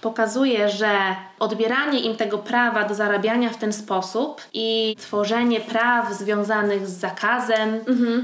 [0.06, 0.92] pokazuje, że
[1.40, 7.80] odbieranie im tego prawa do zarabiania w ten sposób i tworzenie praw związanych z zakazem,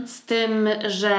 [0.05, 1.15] z tym, że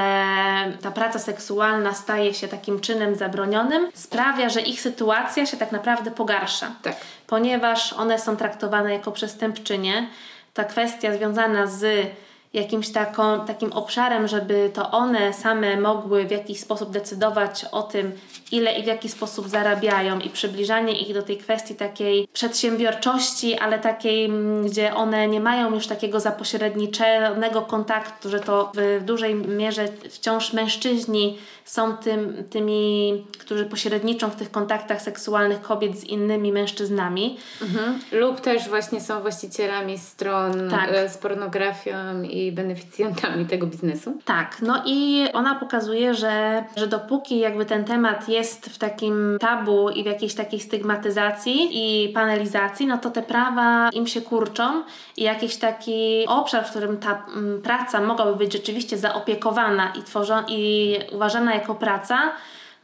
[0.81, 6.11] ta praca seksualna staje się takim czynem zabronionym, sprawia, że ich sytuacja się tak naprawdę
[6.11, 6.71] pogarsza.
[6.81, 6.95] Tak.
[7.27, 10.07] Ponieważ one są traktowane jako przestępczynie,
[10.53, 12.07] ta kwestia związana z
[12.53, 18.11] jakimś taką, takim obszarem, żeby to one same mogły w jakiś sposób decydować o tym,
[18.51, 20.19] ile i w jaki sposób zarabiają.
[20.19, 25.75] I przybliżanie ich do tej kwestii takiej przedsiębiorczości, ale takiej, mm, gdzie one nie mają
[25.75, 33.65] już takiego zapośredniczonego kontaktu, że to w dużej mierze wciąż mężczyźni są tym, tymi, którzy
[33.65, 37.37] pośredniczą w tych kontaktach seksualnych kobiet z innymi mężczyznami.
[37.61, 37.99] Mhm.
[38.11, 40.89] Lub też właśnie są właścicielami stron Tak.
[40.91, 44.17] e, z pornografią i beneficjentami tego biznesu.
[44.25, 49.89] Tak, no i ona pokazuje, że, że dopóki jakby ten temat jest w takim tabu
[49.89, 54.83] i w jakiejś takiej stygmatyzacji i panelizacji, no to te prawa im się kurczą
[55.17, 57.25] i jakiś taki obszar, w którym ta
[57.63, 62.19] praca mogłaby być rzeczywiście zaopiekowana i, tworzona, i uważana jako praca,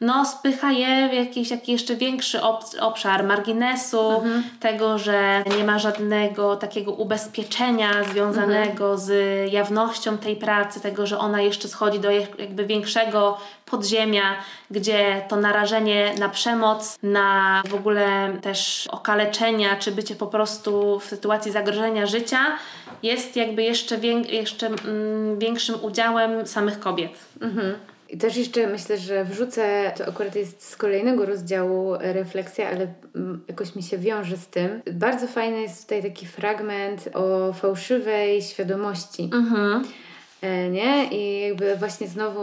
[0.01, 4.23] no spycha je w jakiś taki jeszcze większy ob- obszar marginesu,
[4.59, 9.11] tego, że nie ma żadnego takiego ubezpieczenia związanego z
[9.53, 14.23] jawnością tej pracy, tego, że ona jeszcze schodzi do jak- jakby większego podziemia,
[14.71, 21.05] gdzie to narażenie na przemoc, na w ogóle też okaleczenia, czy bycie po prostu w
[21.05, 22.39] sytuacji zagrożenia życia
[23.03, 27.11] jest jakby jeszcze, wię- jeszcze mm, większym udziałem samych kobiet.
[27.41, 27.75] Mhm.
[28.09, 32.93] I też jeszcze myślę, że wrzucę, to akurat jest z kolejnego rozdziału e, refleksja, ale
[33.15, 34.81] mm, jakoś mi się wiąże z tym.
[34.93, 39.29] Bardzo fajny jest tutaj taki fragment o fałszywej świadomości.
[39.33, 39.81] Mhm.
[39.81, 40.08] E,
[40.71, 41.07] Nie?
[41.11, 42.39] I jakby właśnie znowu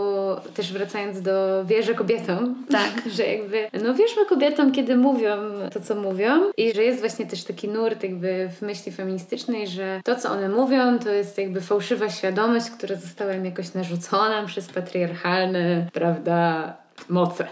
[0.55, 2.65] też wracając do wierzę kobietom.
[2.71, 2.93] Tak.
[3.17, 5.37] że jakby, no wierzmy kobietom, kiedy mówią
[5.73, 6.41] to, co mówią.
[6.57, 10.49] I że jest właśnie też taki nurt jakby w myśli feministycznej, że to, co one
[10.49, 16.77] mówią, to jest jakby fałszywa świadomość, która została im jakoś narzucona przez patriarchalne, prawda,
[17.09, 17.47] moce.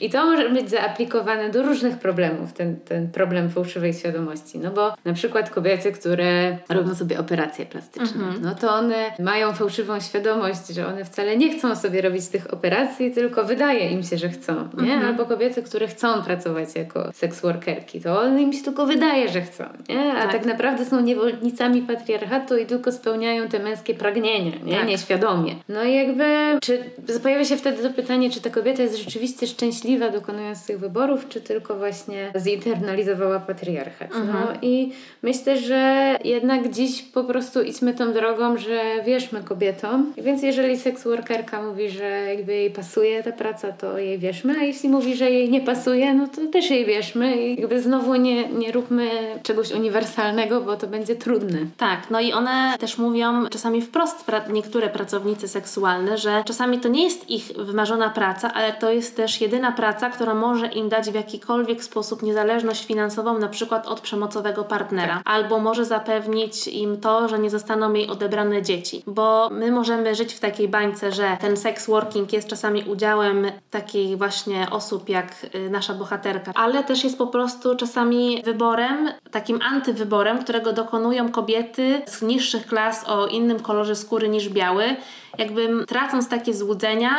[0.00, 4.58] I to może być zaaplikowane do różnych problemów, ten, ten problem fałszywej świadomości.
[4.58, 10.00] No bo na przykład kobiety, które robią sobie operacje plastyczne, no to one mają fałszywą
[10.00, 14.28] świadomość, że one wcale nie chcą sobie robić tych operacji, tylko wydaje im się, że
[14.28, 14.68] chcą.
[14.82, 14.96] Nie?
[14.96, 19.64] Albo kobiety, które chcą pracować jako seksworkerki, to im się tylko wydaje, że chcą.
[19.88, 20.12] Nie?
[20.12, 20.32] A tak.
[20.32, 20.46] Tak.
[20.46, 24.76] naprawdę są niewolnicami patriarchatu i tylko spełniają te męskie pragnienia, nie?
[24.76, 24.88] Tak.
[24.88, 25.54] nieświadomie.
[25.68, 26.84] No i jakby, czy
[27.22, 31.28] pojawia się wtedy to pytanie, czy te kobiety kobieta jest rzeczywiście szczęśliwa dokonując tych wyborów,
[31.28, 34.10] czy tylko właśnie zinternalizowała patriarchat.
[34.10, 34.58] No Mhm.
[34.62, 40.12] i myślę, że jednak dziś po prostu idźmy tą drogą, że wierzmy kobietom.
[40.18, 42.04] Więc jeżeli seks workerka mówi, że
[42.34, 46.14] jakby jej pasuje ta praca, to jej wierzmy, a jeśli mówi, że jej nie pasuje,
[46.14, 49.10] no to też jej wierzmy i jakby znowu nie, nie róbmy
[49.42, 51.58] czegoś uniwersalnego, bo to będzie trudne.
[51.76, 57.04] Tak, no i one też mówią czasami wprost, niektóre pracownice seksualne, że czasami to nie
[57.04, 61.14] jest ich wymarzona praca, ale to jest też jedyna praca, która może im dać w
[61.14, 67.38] jakikolwiek sposób niezależność finansową, na przykład od przemocowego partnera, albo może zapewnić im to, że
[67.38, 69.02] nie zostaną jej odebrane dzieci.
[69.06, 74.16] Bo my możemy żyć w takiej bańce, że ten sex working jest czasami udziałem takiej
[74.16, 80.38] właśnie osób jak y, nasza bohaterka, ale też jest po prostu czasami wyborem, takim antywyborem,
[80.38, 84.96] którego dokonują kobiety z niższych klas o innym kolorze skóry niż biały,
[85.38, 87.10] jakby tracąc takie złudzenia,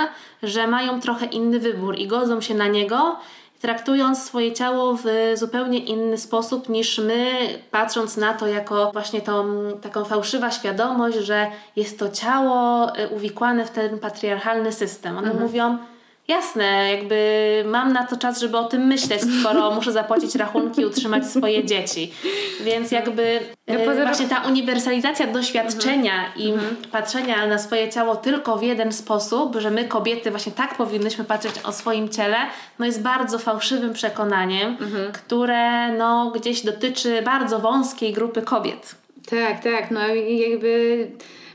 [0.44, 3.16] że mają trochę inny wybór i godzą się na niego,
[3.62, 7.34] traktując swoje ciało w zupełnie inny sposób niż my,
[7.72, 9.46] patrząc na to jako właśnie tą
[9.82, 15.18] taką fałszywa świadomość, że jest to ciało y, uwikłane w ten patriarchalny system.
[15.18, 15.78] One mówią,
[16.30, 20.86] Jasne, jakby mam na to czas, żeby o tym myśleć, skoro muszę zapłacić rachunki i
[20.86, 22.14] utrzymać swoje dzieci.
[22.62, 26.54] Więc jakby No e, właśnie ta uniwersalizacja doświadczenia i
[26.92, 31.54] patrzenia na swoje ciało tylko w jeden sposób, że my kobiety właśnie tak powinnyśmy patrzeć
[31.64, 32.38] o swoim ciele,
[32.80, 34.78] no jest bardzo fałszywym przekonaniem,
[35.14, 38.96] które no gdzieś dotyczy bardzo wąskiej grupy kobiet.
[39.30, 41.08] Tak, tak, no i jakby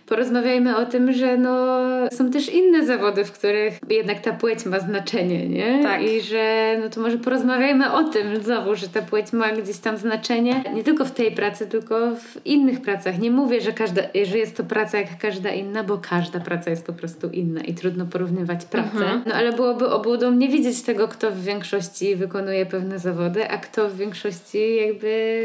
[0.06, 1.78] porozmawiajmy o tym, że no,
[2.12, 5.82] są też inne zawody, w których jednak ta płeć ma znaczenie, nie?
[5.82, 6.02] Tak.
[6.02, 9.96] I że no to może porozmawiajmy o tym znowu, że ta płeć ma gdzieś tam
[9.96, 13.18] znaczenie, nie tylko w tej pracy, tylko w innych pracach.
[13.18, 16.86] Nie mówię, że, każda, że jest to praca jak każda inna, bo każda praca jest
[16.86, 19.22] po prostu inna i trudno porównywać pracę.
[19.26, 23.88] No ale byłoby obłudą nie widzieć tego, kto w większości wykonuje pewne zawody, a kto
[23.88, 25.44] w większości jakby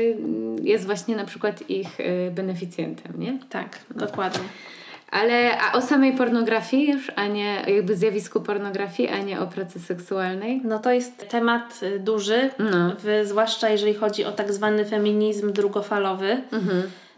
[0.61, 3.39] jest właśnie na przykład ich y, beneficjentem, nie?
[3.49, 4.49] Tak, dokładnie.
[5.11, 9.79] Ale a o samej pornografii już, a nie jakby zjawisku pornografii, a nie o pracy
[9.79, 10.61] seksualnej?
[10.63, 12.95] No to jest temat y, duży, No.
[13.03, 16.41] w, zwłaszcza jeżeli chodzi o tak zwany feminizm drugofalowy.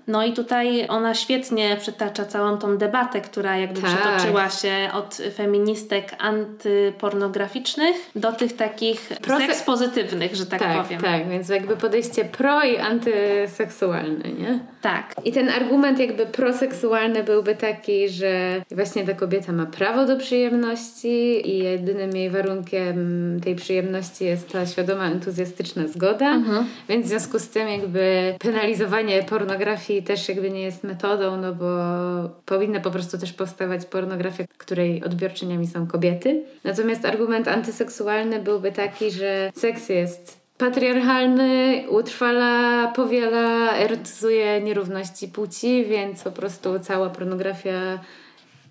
[0.08, 3.90] No i tutaj ona świetnie przytacza całą tą debatę, która jakby Tak.
[3.92, 11.02] przetoczyła się od feministek antypornograficznych do tych takich Prose- seks pozytywnych, że tak, tak, powiem.
[11.02, 14.60] tak, więc jakby podejście pro i antyseksualne, nie?
[14.82, 15.16] Tak.
[15.26, 21.50] I ten argument jakby proseksualny byłby taki, że właśnie ta kobieta ma prawo do przyjemności
[21.50, 26.38] i jedynym jej warunkiem tej przyjemności jest ta świadoma, entuzjastyczna zgoda.
[26.90, 31.65] Więc w związku z tym jakby penalizowanie pornografii też jakby nie jest metodą, no bo
[32.45, 36.43] powinna po prostu też powstawać pornografia, której odbiorczyniami są kobiety.
[36.63, 46.23] Natomiast argument antyseksualny byłby taki, że seks jest patriarchalny, utrwala, powiela, erotyzuje nierówności płci, więc
[46.23, 47.99] po prostu cała pornografia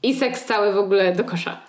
[0.02, 1.60] i seks cały w ogóle do kosza.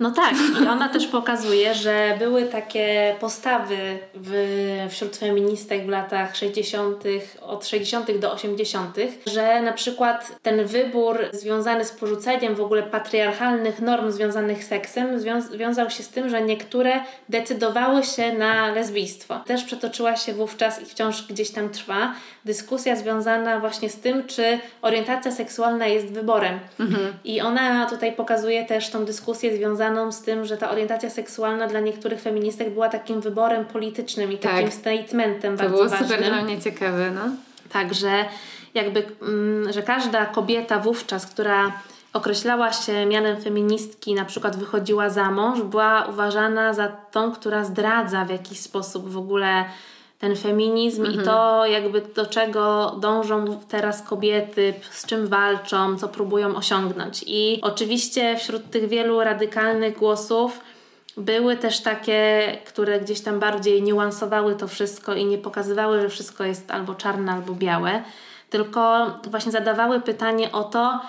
[0.00, 3.76] No tak, i ona też pokazuje, że były takie postawy
[4.14, 7.04] w, wśród feministek w latach 60.,
[7.42, 8.18] od 60.
[8.18, 14.64] do 80., że na przykład ten wybór związany z porzuceniem w ogóle patriarchalnych norm związanych
[14.64, 19.40] z seksem zwią- wiązał się z tym, że niektóre decydowały się na lesbijstwo.
[19.46, 24.58] Też przetoczyła się wówczas i wciąż gdzieś tam trwa dyskusja związana właśnie z tym, czy
[24.82, 26.58] orientacja seksualna jest wyborem.
[27.24, 31.80] I ona tutaj pokazuje też tą dyskusję związaną z tym, że ta orientacja seksualna dla
[31.80, 34.52] niektórych feministek była takim wyborem politycznym i Tak.
[34.52, 36.08] takim statementem To bardzo było ważnym.
[36.10, 37.20] super dla mnie ciekawe, no.
[37.72, 38.24] Także
[38.74, 41.72] jakby, mm, że każda kobieta wówczas, która
[42.12, 48.24] określała się mianem feministki, na przykład wychodziła za mąż, była uważana za tą, która zdradza
[48.24, 49.64] w jakiś sposób w ogóle
[50.24, 56.56] ten feminizm i to jakby do czego dążą teraz kobiety, z czym walczą, co próbują
[56.56, 57.24] osiągnąć.
[57.26, 60.60] I oczywiście wśród tych wielu radykalnych głosów
[61.16, 66.44] były też takie, które gdzieś tam bardziej niuansowały to wszystko i nie pokazywały, że wszystko
[66.44, 68.02] jest albo czarne, albo białe,
[68.50, 71.00] tylko właśnie zadawały pytanie o to,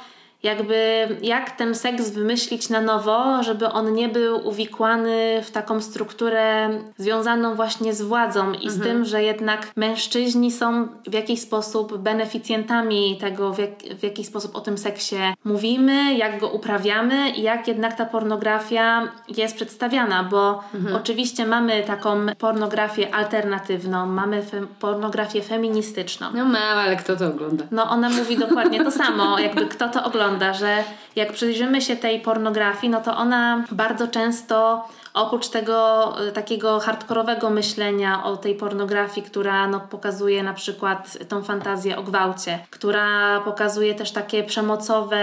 [0.46, 6.70] jakby jak ten seks wymyślić na nowo, żeby on nie był uwikłany w taką strukturę
[6.98, 13.18] związaną właśnie z władzą i z tym, że jednak mężczyźni są w jakiś sposób beneficjentami
[13.22, 17.68] tego, w, jak, w jaki sposób o tym seksie mówimy, jak go uprawiamy i jak
[17.68, 20.64] jednak ta pornografia jest przedstawiana, bo
[20.96, 24.44] oczywiście mamy taką pornografię alternatywną, mamy
[24.80, 26.28] pornografię feministyczną.
[26.34, 27.64] No mam, ale kto to ogląda?
[27.72, 30.84] No ona mówi dokładnie to samo, jakby kto to ogląda, że
[31.16, 37.50] jak przyjrzymy się tej pornografii, no to ona bardzo często oprócz tego y, takiego hardkorowego
[37.50, 43.96] myślenia o tej pornografii, która no, pokazuje na przykład tą fantazję o gwałcie, która pokazuje
[43.96, 45.20] też takie przemocowe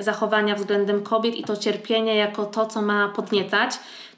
[0.00, 3.70] zachowania względem kobiet i to cierpienie jako to, co ma podniecać,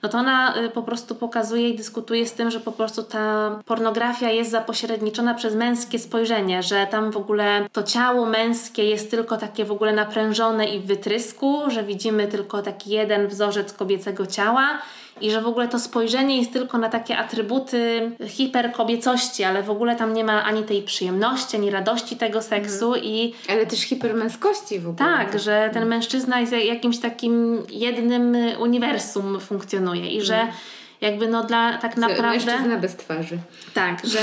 [0.04, 3.58] no to ona y, po prostu pokazuje i dyskutuje z tym, że po prostu ta
[3.66, 9.36] pornografia jest zapośredniczona przez męskie spojrzenie, że tam w ogóle to ciało męskie jest tylko
[9.36, 14.78] takie w ogóle naprężone i w wytrysku, że widzimy tylko taki jeden wzorzec kobiecego ciała
[15.20, 19.96] i że w ogóle to spojrzenie jest tylko na takie atrybuty hiperkobiecości, ale w ogóle
[19.96, 23.04] tam nie ma ani tej przyjemności, ani radości tego seksu mhm.
[23.04, 23.34] i...
[23.48, 25.10] Ale też hipermęskości w ogóle.
[25.10, 30.52] Tak, że ten mężczyzna jest jakimś takim jednym uniwersum funkcjonuje i że mhm.
[31.00, 32.46] jakby no dla tak naprawdę...
[32.46, 33.38] Mężczyzna bez twarzy.
[33.74, 34.20] Tak, że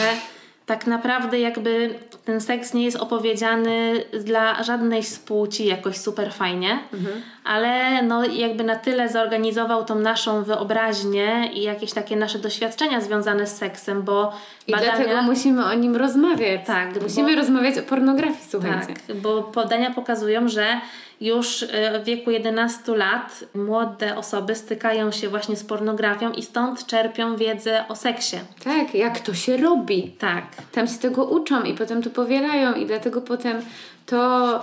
[0.66, 6.80] tak naprawdę jakby ten seks nie jest opowiedziany dla żadnej z płci jakoś super fajnie,
[6.94, 7.22] mhm.
[7.44, 13.48] ale no jakby na tyle zorganizował tą naszą wyobraźnię i jakieś takie nasze doświadczenia związane
[13.48, 14.34] z seksem, bo
[14.68, 14.96] I badania...
[14.96, 16.62] dlatego musimy o nim rozmawiać.
[16.68, 17.02] Tak.
[17.02, 17.42] Musimy bo...
[17.42, 18.94] rozmawiać o pornografii, słuchajcie.
[19.08, 20.82] Tak, bo badania pokazują, że
[21.22, 26.86] już e, w wieku 11 lat młode osoby stykają się właśnie z pornografią i stąd
[26.86, 28.38] czerpią wiedzę o seksie.
[28.64, 30.12] Tak, jak to się robi.
[30.20, 30.46] Tak.
[30.72, 33.62] Tam się tego uczą i potem to powielają i dlatego potem
[34.06, 34.62] to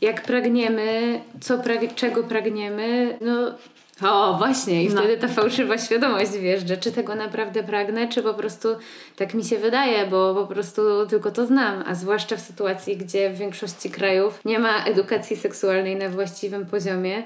[0.00, 3.32] jak pragniemy, co prag czego pragniemy, no
[4.02, 5.00] o, właśnie, i no.
[5.00, 8.68] wtedy ta fałszywa świadomość wjeżdża, czy tego naprawdę pragnę, czy po prostu
[9.16, 13.30] tak mi się wydaje, bo po prostu tylko to znam, a zwłaszcza w sytuacji, gdzie
[13.30, 17.22] w większości krajów nie ma edukacji seksualnej na właściwym poziomie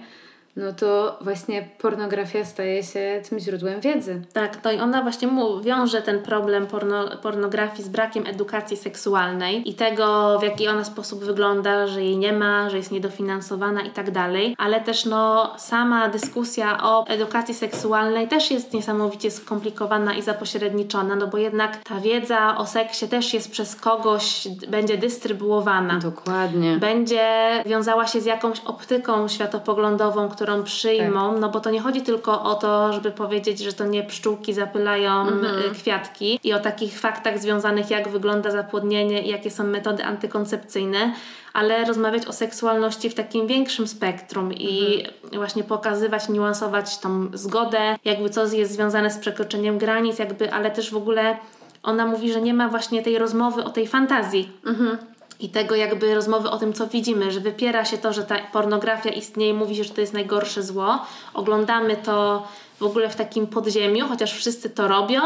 [0.56, 4.22] no to właśnie pornografia staje się tym źródłem wiedzy.
[4.32, 9.70] Tak, to i ona właśnie mu wiąże ten problem porno, pornografii z brakiem edukacji seksualnej
[9.70, 13.90] i tego, w jaki ona sposób wygląda, że jej nie ma, że jest niedofinansowana i
[13.90, 20.22] tak dalej, ale też no sama dyskusja o edukacji seksualnej też jest niesamowicie skomplikowana i
[20.22, 25.98] zapośredniczona, no bo jednak ta wiedza o seksie też jest przez kogoś, będzie dystrybuowana.
[25.98, 26.76] Dokładnie.
[26.76, 31.40] Będzie wiązała się z jakąś optyką światopoglądową, która którą przyjmą, tak.
[31.40, 35.20] no bo to nie chodzi tylko o to, żeby powiedzieć, że to nie pszczółki zapylają
[35.20, 35.70] mhm.
[35.70, 41.12] Y, kwiatki i o takich faktach związanych, jak wygląda zapłodnienie i jakie są metody antykoncepcyjne,
[41.52, 45.14] ale rozmawiać o seksualności w takim większym spektrum i mhm.
[45.32, 50.90] właśnie pokazywać, niuansować tą zgodę, jakby co jest związane z przekroczeniem granic, jakby, ale też
[50.90, 51.36] w ogóle
[51.82, 54.52] ona mówi, że nie ma właśnie tej rozmowy o tej fantazji.
[54.66, 54.98] Mhm
[55.44, 59.10] i tego jakby rozmowy o tym, co widzimy, że wypiera się to, że ta pornografia
[59.10, 60.98] istnieje, mówi się, że to jest najgorsze zło.
[61.34, 65.20] Oglądamy to w ogóle w takim podziemiu, chociaż wszyscy to robią.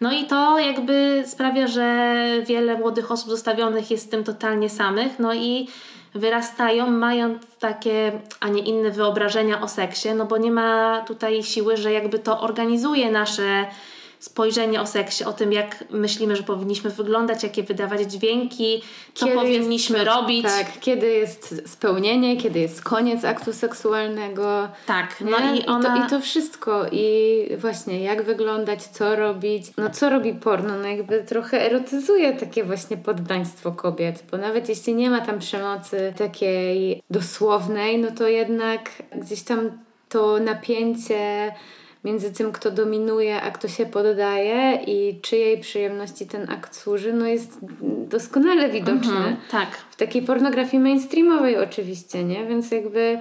[0.00, 5.18] No i to jakby sprawia, że wiele młodych osób zostawionych jest z tym totalnie samych,
[5.18, 5.68] no i
[6.14, 11.76] wyrastają mając takie, a nie inne wyobrażenia o seksie, no bo nie ma tutaj siły,
[11.76, 13.66] że jakby to organizuje nasze
[14.22, 18.82] spojrzenie o seksie, o tym, jak myślimy, że powinniśmy wyglądać, jakie wydawać dźwięki,
[19.14, 20.42] co kiedy powinniśmy jest, robić.
[20.42, 24.68] Tak, kiedy jest spełnienie, kiedy jest koniec aktu seksualnego.
[24.86, 25.60] Tak, no nie?
[25.60, 25.96] i, ona...
[25.96, 26.86] I to, I to wszystko.
[26.92, 29.66] I właśnie, jak wyglądać, co robić.
[29.76, 30.76] No co robi porno?
[30.78, 36.12] No jakby trochę erotyzuje takie właśnie poddaństwo kobiet, bo nawet jeśli nie ma tam przemocy
[36.18, 39.70] takiej dosłownej, no to jednak gdzieś tam
[40.08, 41.52] to napięcie
[42.04, 47.26] między tym, kto dominuje, a kto się poddaje i czyjej przyjemności ten akt służy, no
[47.26, 47.58] jest
[48.08, 49.16] doskonale widoczny.
[49.16, 49.68] Mhm, tak.
[49.90, 52.46] W takiej pornografii mainstreamowej oczywiście, nie?
[52.46, 53.18] Więc jakby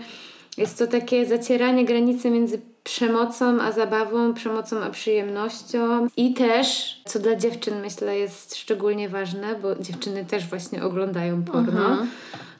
[0.57, 7.19] jest to takie zacieranie granicy między przemocą a zabawą, przemocą a przyjemnością i też, co
[7.19, 12.09] dla dziewczyn myślę jest szczególnie ważne, bo dziewczyny też właśnie oglądają porno, mhm.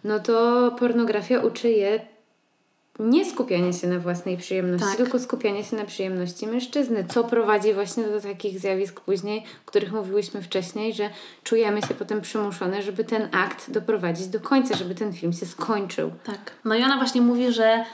[0.03, 1.99] no to pornografia uczy je
[2.99, 4.97] nie skupianie się na własnej przyjemności, tak.
[4.97, 9.91] tylko skupianie się na przyjemności mężczyzny, co prowadzi właśnie do takich zjawisk później, o których
[9.91, 11.09] mówiłyśmy wcześniej, że
[11.43, 16.11] czujemy się potem przymuszone, żeby ten akt doprowadzić do końca, żeby ten film się skończył.
[16.23, 16.51] Tak.
[16.65, 17.85] No i ona właśnie mówi, że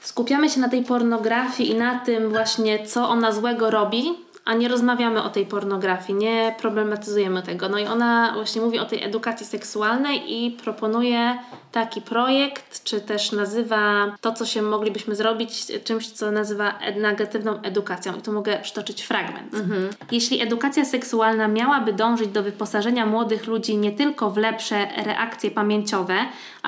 [0.00, 4.04] skupiamy się na tej pornografii i na tym właśnie, co ona złego robi,
[4.48, 7.68] a nie rozmawiamy o tej pornografii, nie problematyzujemy tego.
[7.68, 11.38] No i ona właśnie mówi o tej edukacji seksualnej i proponuje
[11.72, 18.16] taki projekt, czy też nazywa to, co się moglibyśmy zrobić, czymś, co nazywa negatywną edukacją.
[18.16, 19.54] I tu mogę przytoczyć fragment.
[19.54, 19.90] Mhm.
[20.10, 26.16] Jeśli edukacja seksualna miałaby dążyć do wyposażenia młodych ludzi nie tylko w lepsze reakcje pamięciowe,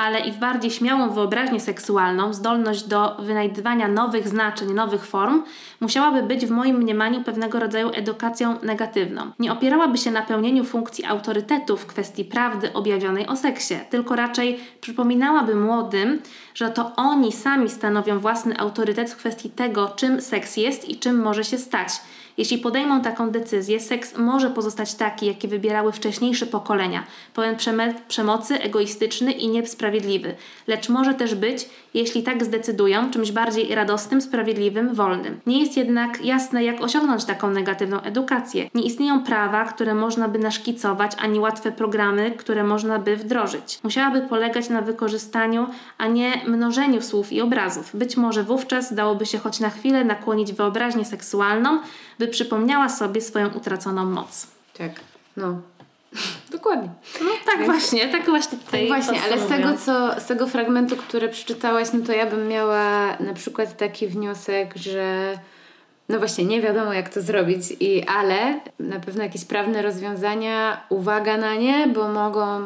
[0.01, 5.43] ale i w bardziej śmiałą wyobraźnię seksualną, zdolność do wynajdywania nowych znaczeń, nowych form,
[5.81, 9.31] musiałaby być w moim mniemaniu pewnego rodzaju edukacją negatywną.
[9.39, 14.61] Nie opierałaby się na pełnieniu funkcji autorytetu w kwestii prawdy objawionej o seksie, tylko raczej
[14.81, 16.21] przypominałaby młodym,
[16.55, 21.23] że to oni sami stanowią własny autorytet w kwestii tego, czym seks jest i czym
[21.23, 21.89] może się stać.
[22.41, 27.57] Jeśli podejmą taką decyzję, seks może pozostać taki, jaki wybierały wcześniejsze pokolenia, pełen
[28.09, 30.35] przemocy, egoistyczny i niesprawiedliwy,
[30.67, 35.41] lecz może też być, jeśli tak zdecydują, czymś bardziej radosnym, sprawiedliwym, wolnym.
[35.47, 38.71] Nie jest jednak jasne, jak osiągnąć taką negatywną edukację.
[38.75, 43.79] Nie istnieją prawa, które można by naszkicować, ani łatwe programy, które można by wdrożyć.
[43.83, 45.67] Musiałaby polegać na wykorzystaniu,
[45.99, 47.91] a nie mnożeniu słów i obrazów.
[47.97, 51.79] Być może wówczas dałoby się choć na chwilę nakłonić wyobraźnię seksualną,
[52.21, 54.47] by przypomniała sobie swoją utraconą moc.
[54.79, 54.93] Tak,
[55.37, 55.61] no.
[56.53, 56.89] Dokładnie.
[57.21, 58.89] No tak Więc, właśnie, tak właśnie tutaj.
[58.89, 62.49] Tak właśnie, ale z tego, co, z tego fragmentu, który przeczytałaś, no to ja bym
[62.49, 65.39] miała na przykład taki wniosek, że
[66.09, 71.37] no właśnie, nie wiadomo jak to zrobić, i, ale na pewno jakieś prawne rozwiązania, uwaga
[71.37, 72.61] na nie, bo mogą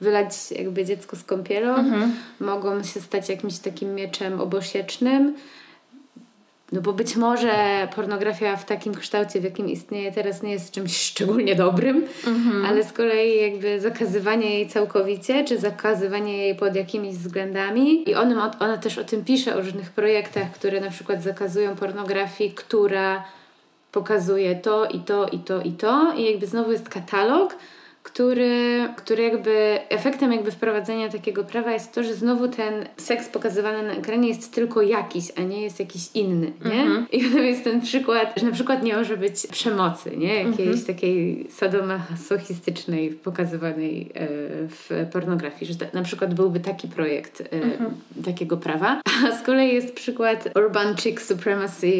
[0.00, 2.14] wylać jakby dziecko z kąpielą, mhm.
[2.40, 5.34] mogą się stać jakimś takim mieczem obosiecznym,
[6.72, 10.96] no bo być może pornografia w takim kształcie, w jakim istnieje teraz, nie jest czymś
[10.96, 12.66] szczególnie dobrym, mm-hmm.
[12.66, 18.10] ale z kolei jakby zakazywanie jej całkowicie, czy zakazywanie jej pod jakimiś względami.
[18.10, 22.50] I on, ona też o tym pisze, o różnych projektach, które na przykład zakazują pornografii,
[22.50, 23.24] która
[23.92, 26.12] pokazuje to i to i to i to.
[26.16, 27.56] I jakby znowu jest katalog,
[28.02, 33.82] który, który jakby efektem jakby wprowadzenia takiego prawa jest to, że znowu ten seks pokazywany
[33.82, 36.84] na ekranie jest tylko jakiś, a nie jest jakiś inny, nie?
[36.84, 37.04] Mm-hmm.
[37.12, 40.44] I potem jest ten przykład, że na przykład nie może być przemocy, nie?
[40.44, 40.86] Jakiejś mm-hmm.
[40.86, 44.28] takiej sadomasochistycznej pokazywanej e,
[44.68, 48.24] w pornografii, że na przykład byłby taki projekt e, mm-hmm.
[48.24, 49.00] takiego prawa.
[49.28, 51.92] A z kolei jest przykład Urban Chick Supremacy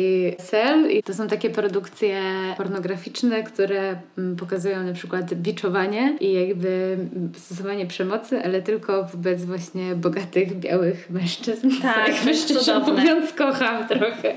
[0.51, 2.23] Cell i to są takie produkcje
[2.57, 5.90] pornograficzne, które m, mm, pokazują na przykład biczowanie
[6.21, 6.99] i jakby
[7.37, 11.71] stosowanie przemocy, ale tylko wobec właśnie bogatych, białych mężczyzn.
[11.83, 12.13] Tak,
[12.45, 14.35] szczerze mówiąc kocham trochę.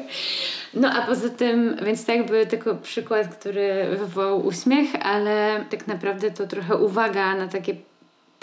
[0.74, 6.32] No a poza tym, więc to jakby tylko przykład, który wywołał uśmiech, ale tak naprawdę
[6.32, 7.76] to trochę uwaga na takie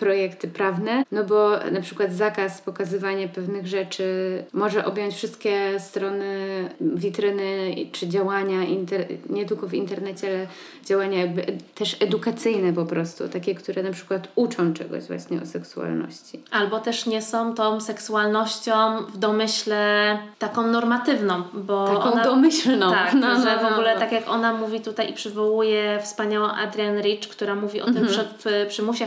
[0.01, 4.05] projekty prawne, no bo na przykład zakaz pokazywania pewnych rzeczy
[4.53, 6.35] może objąć wszystkie strony
[6.81, 10.47] witryny czy działania inter, nie tylko w internecie, ale
[10.85, 16.43] działania jakby też edukacyjne po prostu, takie, które na przykład uczą czegoś właśnie o seksualności.
[16.51, 22.91] Albo też nie są tą seksualnością w domyśle taką normatywną, bo taką ona, domyślną.
[22.91, 24.01] Tak, no, no, że w no, ogóle no.
[24.01, 28.07] tak jak ona mówi tutaj i przywołuje wspaniałą Adrian Rich, która mówi o mhm.
[28.07, 29.07] tym przymusie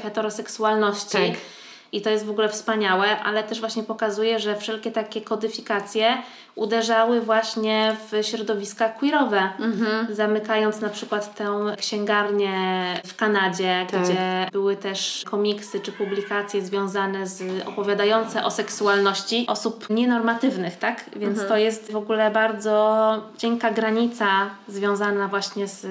[0.91, 1.62] heteroseksualności tak.
[1.93, 6.17] I to jest w ogóle wspaniałe, ale też właśnie pokazuje, że wszelkie takie kodyfikacje
[6.55, 10.15] uderzały właśnie w środowiska queerowe, mhm.
[10.15, 14.03] zamykając na przykład tę księgarnię w Kanadzie, tak.
[14.03, 21.05] gdzie były też komiksy czy publikacje związane z opowiadające o seksualności osób nienormatywnych, tak?
[21.15, 21.49] Więc mhm.
[21.49, 25.87] to jest w ogóle bardzo cienka granica związana właśnie z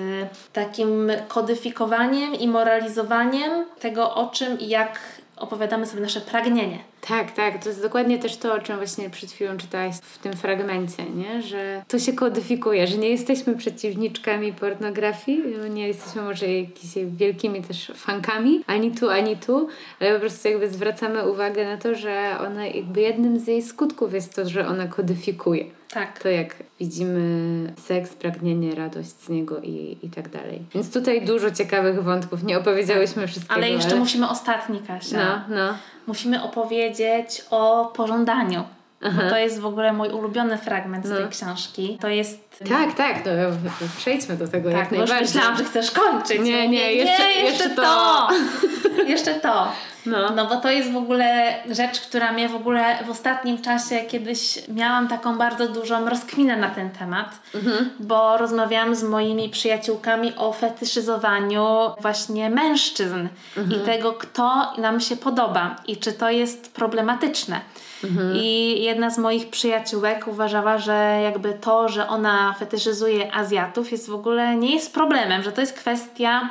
[0.53, 4.99] takim kodyfikowaniem i moralizowaniem tego, o czym i jak
[5.43, 6.79] opowiadamy sobie nasze pragnienie.
[7.09, 7.63] Tak, tak.
[7.63, 11.43] To jest dokładnie też to, o czym właśnie przed chwilą czytałaś w tym fragmencie, nie?
[11.43, 17.93] że to się kodyfikuje, że nie jesteśmy przeciwniczkami pornografii, nie jesteśmy może jakimiś wielkimi też
[17.95, 19.69] fankami, ani tu, ani tu,
[20.01, 24.15] ale po prostu jakby zwracamy uwagę na to, że ona jakby jednym z jej skutków
[24.15, 25.65] jest to, że ona kodyfikuje.
[25.93, 26.19] Tak.
[26.19, 30.63] To jak widzimy seks, pragnienie, radość z niego i, i tak dalej.
[30.75, 32.43] Więc tutaj dużo ciekawych wątków.
[32.43, 33.31] Nie opowiedziałyśmy tak.
[33.31, 33.55] wszystkiego.
[33.55, 34.01] Ale jeszcze ale...
[34.01, 35.45] musimy ostatni, Kasia.
[35.49, 35.75] No, no.
[36.07, 38.65] Musimy opowiedzieć o pożądaniu.
[39.03, 41.29] Bo to jest w ogóle mój ulubiony fragment z tej no.
[41.29, 41.99] książki.
[42.01, 42.59] To jest.
[42.69, 45.21] Tak, tak, no, przejdźmy do tego tak, jak najbardziej.
[45.21, 46.41] Myślałam, że chcesz kończyć.
[46.41, 47.83] Nie, nie, jeszcze, nie, jeszcze, jeszcze to.
[47.83, 48.29] to.
[49.13, 49.73] jeszcze to.
[50.07, 50.31] No.
[50.31, 54.69] no bo to jest w ogóle rzecz, która mnie w ogóle w ostatnim czasie kiedyś
[54.69, 57.91] miałam taką bardzo dużą rozkminę na ten temat, mhm.
[58.01, 61.67] bo rozmawiałam z moimi przyjaciółkami o fetyszyzowaniu
[62.01, 63.83] właśnie mężczyzn mhm.
[63.83, 67.61] i tego, kto nam się podoba i czy to jest problematyczne.
[68.05, 68.37] Mhm.
[68.37, 74.15] I jedna z moich przyjaciółek uważała, że jakby to, że ona fetyszyzuje Azjatów jest w
[74.15, 76.51] ogóle nie jest problemem, że to jest kwestia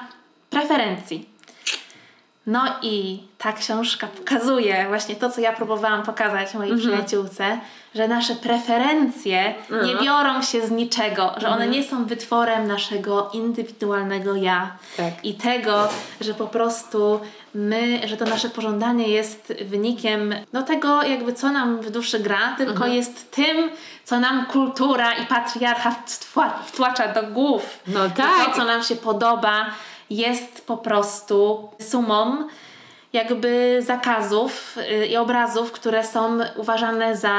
[0.49, 1.31] preferencji.
[2.47, 6.89] No i ta książka pokazuje właśnie to, co ja próbowałam pokazać mojej mhm.
[6.89, 7.59] przyjaciółce,
[7.95, 9.53] że nasze preferencje
[9.85, 14.71] nie biorą się z niczego, że one nie są wytworem naszego indywidualnego ja.
[14.97, 15.13] Tak.
[15.23, 15.87] I tego,
[16.21, 17.19] że po prostu
[17.53, 22.55] my, że to nasze pożądanie jest wynikiem no tego jakby co nam w duszy gra,
[22.57, 23.69] tylko jest tym,
[24.03, 27.79] co nam kultura i patriarchat wtła- wtłacza do głów.
[27.87, 28.45] No tak.
[28.45, 29.65] To, co nam się podoba,
[30.09, 32.47] jest po prostu sumą
[33.13, 37.33] jakby zakazów y, i obrazów, które są uważane za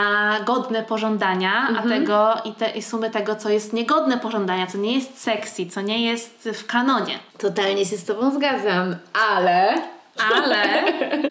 [0.45, 4.95] godne pożądania, a tego i, te, i sumy tego, co jest niegodne pożądania, co nie
[4.95, 7.19] jest sexy, co nie jest w kanonie.
[7.39, 8.97] Totalnie się z Tobą zgadzam,
[9.31, 9.75] ale...
[10.17, 10.83] Ale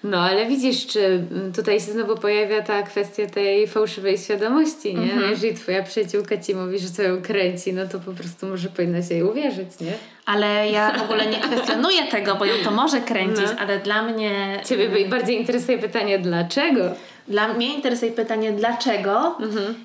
[0.04, 1.24] No, ale widzisz, czy
[1.56, 5.16] tutaj się znowu pojawia ta kwestia tej fałszywej świadomości, nie?
[5.16, 8.70] No, jeżeli Twoja przyjaciółka Ci mówi, że to ją kręci, no to po prostu może
[8.70, 9.92] powinnaś jej uwierzyć, nie?
[10.26, 13.60] Ale ja w ogóle nie kwestionuję tego, bo ją to może kręcić, No.
[13.60, 14.60] ale dla mnie.
[14.66, 16.82] Ciebie by- bardziej interesuje pytanie, dlaczego?
[17.28, 19.38] Dla mnie interesuje pytanie dlaczego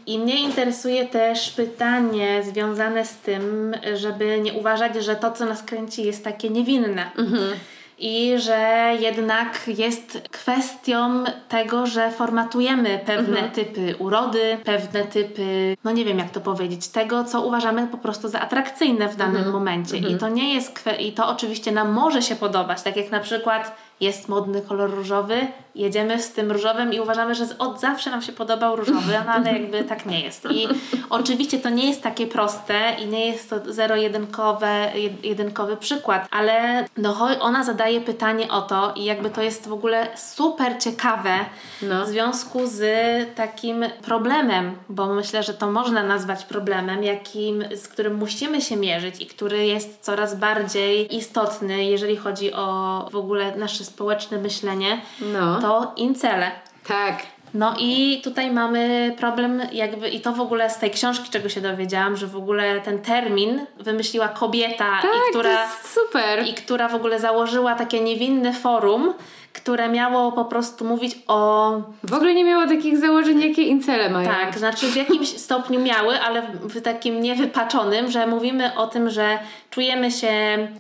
[0.07, 5.63] i mnie interesuje też pytanie związane z tym, żeby nie uważać, że to, co nas
[5.63, 7.11] kręci jest takie niewinne.
[7.99, 16.05] I że jednak jest kwestią tego, że formatujemy pewne typy urody, pewne typy, no nie
[16.05, 19.97] wiem jak to powiedzieć, tego, co uważamy po prostu za atrakcyjne w danym momencie.
[19.97, 23.77] I to nie jest, i to oczywiście nam może się podobać, tak jak na przykład
[24.01, 25.47] jest modny kolor różowy,
[25.77, 29.53] jedziemy z tym różowym i uważamy, że od zawsze nam się podobał różowy, no ale
[29.53, 30.49] jakby tak nie jest.
[30.51, 30.69] I
[31.11, 36.85] oczywiście to nie jest takie proste i nie jest to zero-jedynkowe, jed- jedynkowy przykład, ale
[36.97, 41.35] no, ona zadaje pytanie o to i jakby to jest w ogóle super ciekawe
[41.83, 42.05] No.
[42.05, 42.83] w związku z
[43.35, 49.21] takim problemem, bo myślę, że to można nazwać problemem, jakim, z którym musimy się mierzyć
[49.21, 55.01] i który jest coraz bardziej istotny, jeżeli chodzi o w ogóle nasze społeczne myślenie,
[55.33, 55.61] No.
[55.67, 56.51] To incele.
[56.87, 57.23] Tak.
[57.55, 61.61] No i tutaj mamy problem jakby i to w ogóle z tej książki, czego się
[61.61, 66.47] dowiedziałam, że w ogóle ten termin wymyśliła kobieta Tak, i która super.
[66.47, 69.15] i która w ogóle założyła takie niewinne forum,
[69.57, 71.71] które miało po prostu mówić o
[72.05, 74.29] W ogóle nie miało takich założeń, jakie incele mają.
[74.29, 79.39] tak, znaczy w jakimś stopniu miały, ale w, takim niewypaczonym, że mówimy o tym, że
[79.71, 80.33] czujemy się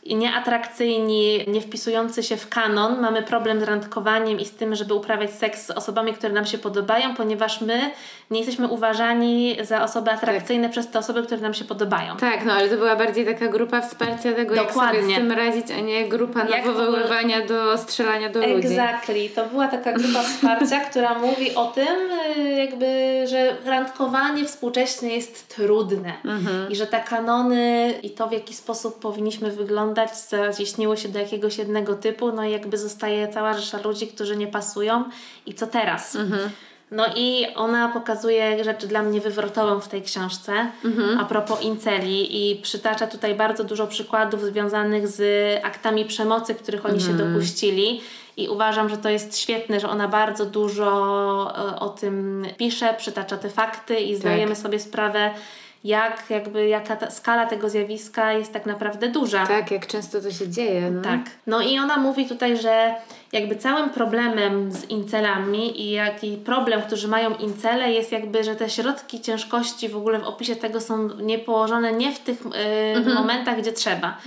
[0.07, 5.31] nieatrakcyjni, nie wpisujący się w kanon, mamy problem z randkowaniem i z tym, żeby uprawiać
[5.31, 7.91] seks z osobami, które nam się podobają, ponieważ my
[8.31, 12.16] nie jesteśmy uważani za osoby atrakcyjne przez te osoby, które nam się podobają.
[12.16, 15.14] Tak, no ale to była bardziej taka grupa wsparcia tego, jak sobie Dokładnie.
[15.14, 18.65] z tym radzić, a nie grupa nawoływania do strzelania do ludzi.
[18.70, 19.30] Exactly.
[19.34, 22.86] To była taka grupa wsparcia, która mówi o tym, y, jakby,
[23.28, 26.12] że randkowanie współcześnie jest trudne
[26.70, 31.58] i że te kanony i to, w jaki sposób powinniśmy wyglądać, zaciśniło się do jakiegoś
[31.58, 35.04] jednego typu, no i jakby zostaje cała rzesza ludzi, którzy nie pasują.
[35.46, 36.16] I co teraz?
[36.90, 40.52] No i ona pokazuje rzecz dla mnie wywrotową w tej książce
[41.20, 45.20] a propos inceli i przytacza tutaj bardzo dużo przykładów związanych z
[45.64, 48.00] aktami przemocy, których oni się dopuścili
[48.37, 50.89] i uważam, że to jest świetne, że ona bardzo dużo
[51.72, 55.30] e, o tym pisze, przytacza te fakty i zdajemy sobie sprawę
[55.87, 59.47] jak jakby jaka ta skala tego zjawiska jest tak naprawdę duża.
[59.47, 60.91] Tak, jak często to się dzieje.
[60.91, 61.03] No.
[61.03, 61.20] Tak.
[61.47, 62.95] No i ona mówi tutaj, że
[63.32, 68.70] jakby całym problemem z incelami i jaki problem, którzy mają incele jest jakby, że te
[68.70, 72.41] środki ciężkości w ogóle w opisie tego są nie położone nie w tych
[73.07, 74.18] y, momentach, gdzie trzeba.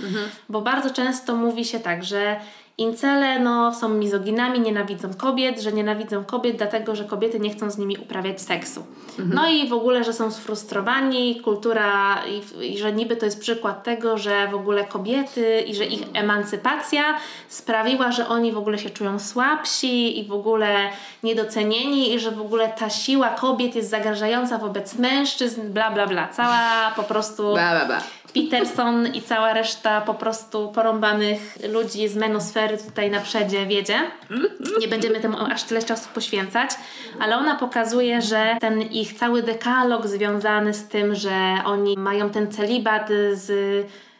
[0.48, 2.36] Bo bardzo często mówi się tak, że
[2.80, 7.78] Incele no, są mizoginami, nienawidzą kobiet, że nienawidzą kobiet dlatego, że kobiety nie chcą z
[7.78, 8.84] nimi uprawiać seksu.
[9.18, 13.84] No i w ogóle, że są sfrustrowani, kultura i, i że niby to jest przykład
[13.84, 17.02] tego, że w ogóle kobiety i że ich emancypacja
[17.48, 20.88] sprawiła, że oni w ogóle się czują słabsi i w ogóle
[21.22, 26.28] niedocenieni i że w ogóle ta siła kobiet jest zagrażająca wobec mężczyzn, bla bla bla.
[26.28, 27.54] Cała po prostu...
[27.54, 28.00] Ba, ba, ba.
[28.32, 33.94] Peterson i cała reszta po prostu porąbanych ludzi z menosfery tutaj na przedzie wiedzie.
[34.80, 36.70] Nie będziemy temu aż tyle czasu poświęcać,
[37.20, 41.30] ale ona pokazuje, że ten ich cały dekalog związany z tym, że
[41.64, 43.50] oni mają ten celibat z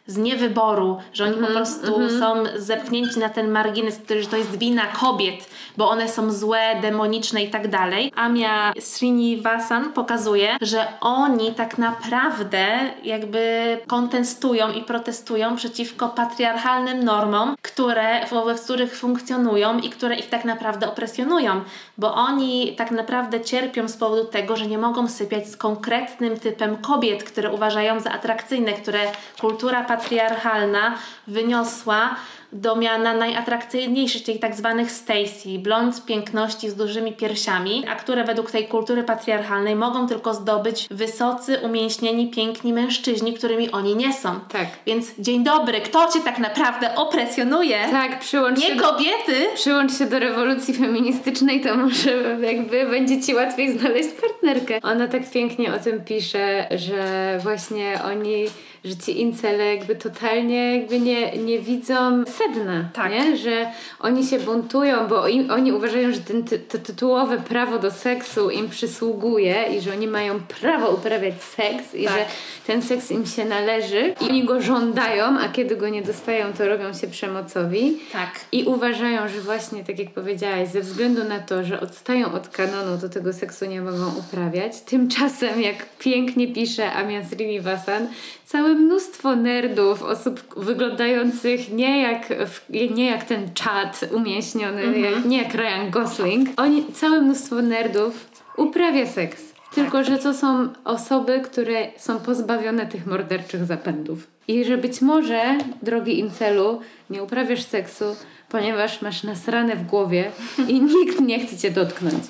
[0.07, 4.57] z niewyboru, że oni po prostu są zepchnięci na ten margines, który, że to jest
[4.57, 8.11] wina kobiet, bo one są złe, demoniczne i tak dalej.
[8.15, 12.67] Amia Srinivasan pokazuje, że oni tak naprawdę
[13.03, 20.45] jakby kontestują i protestują przeciwko patriarchalnym normom, które, wobec których funkcjonują i które ich tak
[20.45, 21.61] naprawdę opresjonują,
[22.01, 26.77] bo oni tak naprawdę cierpią z powodu tego, że nie mogą sypiać z konkretnym typem
[26.77, 28.99] kobiet, które uważają za atrakcyjne, które
[29.41, 30.95] kultura patriarchalna
[31.27, 32.15] wyniosła
[32.53, 38.51] do miana najatrakcyjniejszych, czyli tak zwanych Stacy, blond piękności z dużymi piersiami, a które według
[38.51, 44.39] tej kultury patriarchalnej mogą tylko zdobyć wysocy, umięśnieni, piękni mężczyźni, którymi oni nie są.
[44.39, 44.67] Tak.
[44.85, 47.77] Więc dzień dobry, kto cię tak naprawdę opresjonuje?
[47.91, 49.39] Tak, przyłącz nie się kobiety!
[49.49, 54.79] Do, przyłącz się do rewolucji feministycznej, to może jakby będzie ci łatwiej znaleźć partnerkę.
[54.83, 58.45] Ona tak pięknie o tym pisze, że właśnie oni
[58.85, 63.11] że ci incele jakby totalnie jakby nie, nie widzą sedna, tak.
[63.11, 63.37] nie?
[63.37, 68.49] że oni się buntują, bo im, oni uważają, że ten, to tytułowe prawo do seksu
[68.49, 72.13] im przysługuje i że oni mają prawo uprawiać seks i tak.
[72.13, 72.25] że
[72.67, 76.67] ten seks im się należy i oni go żądają, a kiedy go nie dostają, to
[76.67, 77.97] robią się przemocowi.
[78.11, 78.29] Tak.
[78.51, 82.97] I uważają, że właśnie, tak jak powiedziałaś, ze względu na to, że odstają od kanonu,
[83.01, 84.81] to tego seksu nie mogą uprawiać.
[84.81, 88.07] Tymczasem, jak pięknie pisze Amian Srinivasan,
[88.51, 92.29] całe mnóstwo nerdów, osób wyglądających nie jak,
[92.69, 94.97] nie jak ten czat umieśniony, mm -hmm.
[94.97, 96.49] jak, nie jak Ryan Gosling.
[96.57, 99.41] Oni, całe mnóstwo nerdów uprawia seks.
[99.75, 100.05] Tylko, tak.
[100.05, 104.27] że to są osoby, które są pozbawione tych morderczych zapędów.
[104.47, 108.15] I że być może, drogi incelu, nie uprawiasz seksu,
[108.49, 110.31] ponieważ masz nasrane w głowie
[110.67, 112.23] i nikt nie chce cię dotknąć.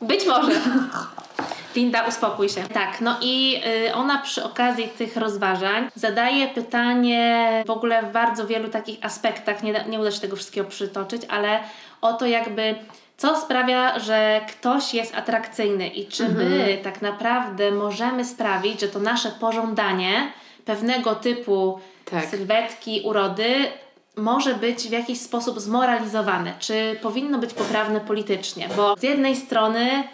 [0.00, 0.60] Być może.
[1.76, 2.62] Linda, uspokój się.
[2.62, 8.46] Tak, no i y, ona przy okazji tych rozważań zadaje pytanie w ogóle w bardzo
[8.46, 11.60] wielu takich aspektach, nie, nie uda się tego wszystkiego przytoczyć, ale
[12.00, 12.74] o to jakby
[13.16, 16.48] co sprawia, że ktoś jest atrakcyjny i czy mhm.
[16.48, 20.32] my tak naprawdę możemy sprawić, że to nasze pożądanie
[20.64, 22.24] pewnego typu tak.
[22.24, 23.54] sylwetki, urody
[24.16, 30.04] może być w jakiś sposób zmoralizowane, czy powinno być poprawne politycznie, bo z jednej strony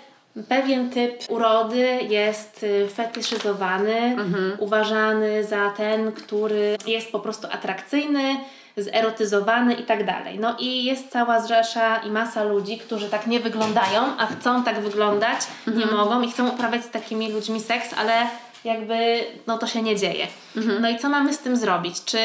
[0.48, 4.56] pewien typ urody jest y, fetyszyzowany, mhm.
[4.58, 8.36] uważany za ten, który jest po prostu atrakcyjny,
[8.76, 10.38] zerotyzowany i tak dalej.
[10.38, 14.80] No i jest cała zrzesza i masa ludzi, którzy tak nie wyglądają, a chcą tak
[14.80, 15.88] wyglądać, mhm.
[15.88, 18.26] nie mogą i chcą uprawiać z takimi ludźmi seks, ale
[18.64, 20.26] jakby no to się nie dzieje.
[20.56, 20.82] Mhm.
[20.82, 22.04] No i co mamy z tym zrobić?
[22.04, 22.18] Czy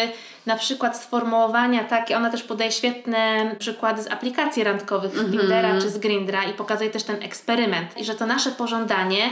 [0.47, 5.39] na przykład sformułowania takie, ona też podaje świetne przykłady z aplikacji randkowych z mhm.
[5.39, 9.29] Tindera czy z Grindra i pokazuje też ten eksperyment i że to nasze pożądanie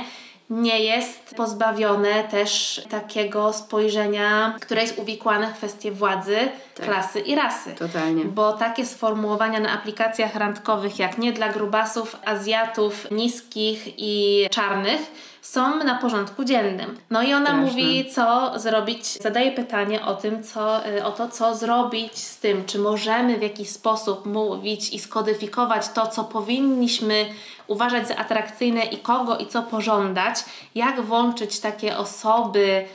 [0.50, 6.38] nie jest pozbawione też takiego spojrzenia, które jest uwikłane w kwestie władzy,
[6.76, 6.86] tak.
[6.86, 7.76] klasy i rasy.
[7.76, 8.26] Totalnie.
[8.26, 15.02] Bo takie sformułowania na aplikacjach randkowych jak nie dla grubasów, Azjatów, niskich i czarnych
[15.46, 16.98] są na porządku dziennym.
[17.10, 17.66] No i ona Straszne.
[17.66, 22.66] mówi, co zrobić, zadaje pytanie o tym, co, y, o to, co zrobić z tym,
[22.66, 27.26] czy możemy w jakiś sposób mówić i skodyfikować to, co powinniśmy
[27.68, 30.36] uważać za atrakcyjne i kogo i co pożądać,
[30.76, 32.86] jak włączyć takie osoby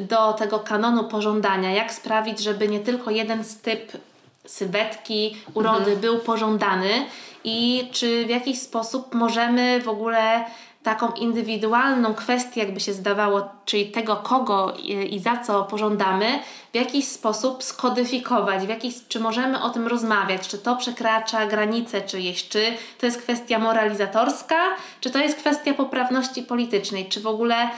[0.00, 3.92] do tego kanonu pożądania, jak sprawić, żeby nie tylko jeden z typ
[4.46, 6.00] sylwetki, urody mhm.
[6.00, 7.06] był pożądany
[7.44, 10.44] i czy w jakiś sposób możemy w ogóle
[10.82, 14.74] taką indywidualną kwestię, jakby się zdawało, czyli tego, kogo
[15.10, 16.26] i, za co pożądamy,
[16.72, 22.02] w jakiś sposób skodyfikować, w jakiś, czy możemy o tym rozmawiać, czy to przekracza granice
[22.02, 22.62] czyjeś, czy
[22.98, 24.56] to jest kwestia moralizatorska,
[25.00, 27.70] czy to jest kwestia poprawności politycznej, czy w ogóle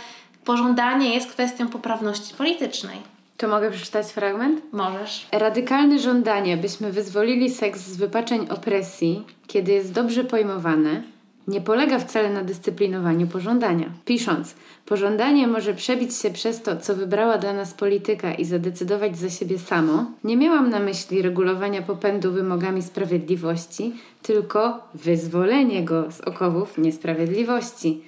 [0.44, 2.98] pożądanie jest kwestią poprawności politycznej.
[3.36, 4.62] To mogę przeczytać fragment?
[4.72, 5.26] Możesz.
[5.32, 11.02] Radykalne żądanie, byśmy wyzwolili seks z wypaczeń opresji, kiedy jest dobrze pojmowane,
[11.50, 13.86] nie polega wcale na dyscyplinowaniu pożądania.
[14.04, 14.54] Pisząc,
[14.86, 19.58] pożądanie może przebić się przez to, co wybrała dla nas polityka i zadecydować za siebie
[19.58, 23.92] samo, nie miałam na myśli regulowania popędu wymogami sprawiedliwości,
[24.22, 28.02] tylko wyzwolenie go z okowów niesprawiedliwości.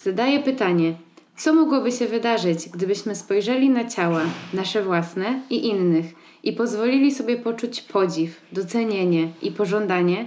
[0.00, 0.94] Zadaję pytanie,
[1.36, 4.22] co mogłoby się wydarzyć, gdybyśmy spojrzeli na ciała,
[4.54, 6.06] nasze własne i innych,
[6.42, 10.26] i pozwolili sobie poczuć podziw, docenienie i pożądanie,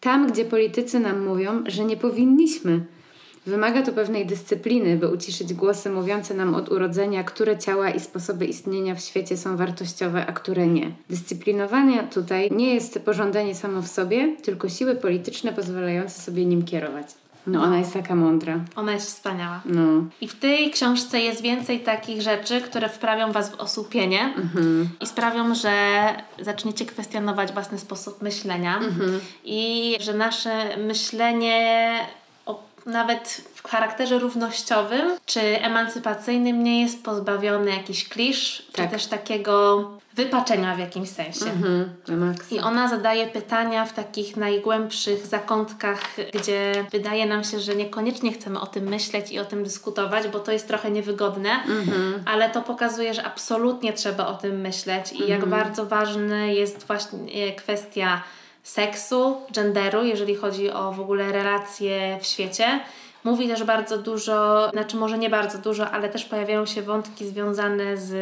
[0.00, 2.84] tam, gdzie politycy nam mówią, że nie powinniśmy.
[3.46, 8.46] Wymaga to pewnej dyscypliny, by uciszyć głosy mówiące nam od urodzenia, które ciała i sposoby
[8.46, 10.92] istnienia w świecie są wartościowe, a które nie.
[11.10, 17.06] Dyscyplinowanie tutaj nie jest pożądanie samo w sobie, tylko siły polityczne pozwalające sobie nim kierować.
[17.48, 18.60] No, ona jest taka mądra.
[18.76, 19.60] Ona jest wspaniała.
[19.64, 20.04] No.
[20.20, 24.88] I w tej książce jest więcej takich rzeczy, które wprawią Was w osłupienie mhm.
[25.00, 25.72] i sprawią, że
[26.40, 29.20] zaczniecie kwestionować własny sposób myślenia mhm.
[29.44, 31.90] i że nasze myślenie
[32.88, 38.86] nawet w charakterze równościowym czy emancypacyjnym nie jest pozbawiony jakiś klisz, Tak.
[38.86, 39.84] czy też takiego
[40.14, 41.44] wypaczenia w jakimś sensie.
[41.46, 42.54] Mhm, maksa.
[42.54, 46.00] I ona zadaje pytania w takich najgłębszych zakątkach,
[46.34, 50.40] gdzie wydaje nam się, że niekoniecznie chcemy o tym myśleć i o tym dyskutować, bo
[50.40, 51.50] to jest trochę niewygodne,
[52.26, 57.54] ale to pokazuje, że absolutnie trzeba o tym myśleć i jak bardzo ważny jest właśnie
[57.54, 58.22] kwestia
[58.68, 62.80] seksu, genderu, jeżeli chodzi o w ogóle relacje w świecie.
[63.28, 67.96] Mówi też bardzo dużo, znaczy może nie bardzo dużo, ale też pojawiają się wątki związane
[67.96, 68.12] z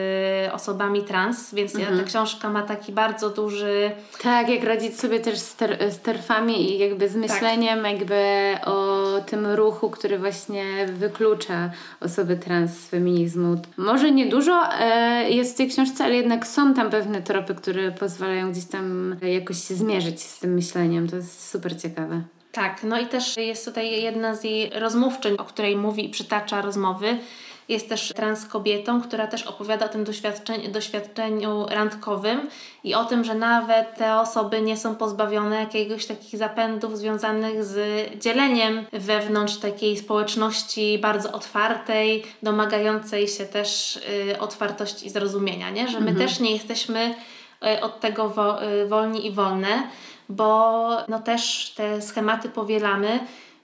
[0.53, 3.91] osobami trans, więc ta książka ma taki bardzo duży
[4.23, 8.25] Tak, jak radzić sobie też z, ter- z terfami i jakby z myśleniem jakby
[8.67, 13.57] o tym ruchu, który właśnie wyklucza osoby trans z feminizmu.
[13.77, 18.53] Może niedużo e, jest w tej książce, ale jednak są tam pewne tropy, które pozwalają
[18.53, 21.09] gdzieś tam jakoś się zmierzyć z tym myśleniem.
[21.09, 22.23] To jest super ciekawe.
[22.57, 26.63] Tak, no i też jest tutaj jedna z jej rozmówczyń, o której mówi i przytacza
[26.63, 27.19] rozmowy.
[27.69, 32.51] Jest też trans kobietą, która też opowiada o tym doświadczeniu, doświadczeniu randkowym
[32.85, 37.79] i o tym, że nawet te osoby nie są pozbawione jakiegoś takich zapędów związanych z
[38.23, 45.89] dzieleniem wewnątrz takiej społeczności bardzo otwartej, domagającej się też y, otwartości i zrozumienia, nie?
[45.89, 47.15] że my też nie jesteśmy
[47.77, 48.33] y, od tego
[48.83, 49.83] y, wolni i wolne
[50.29, 53.21] bo no też te schematy powielamy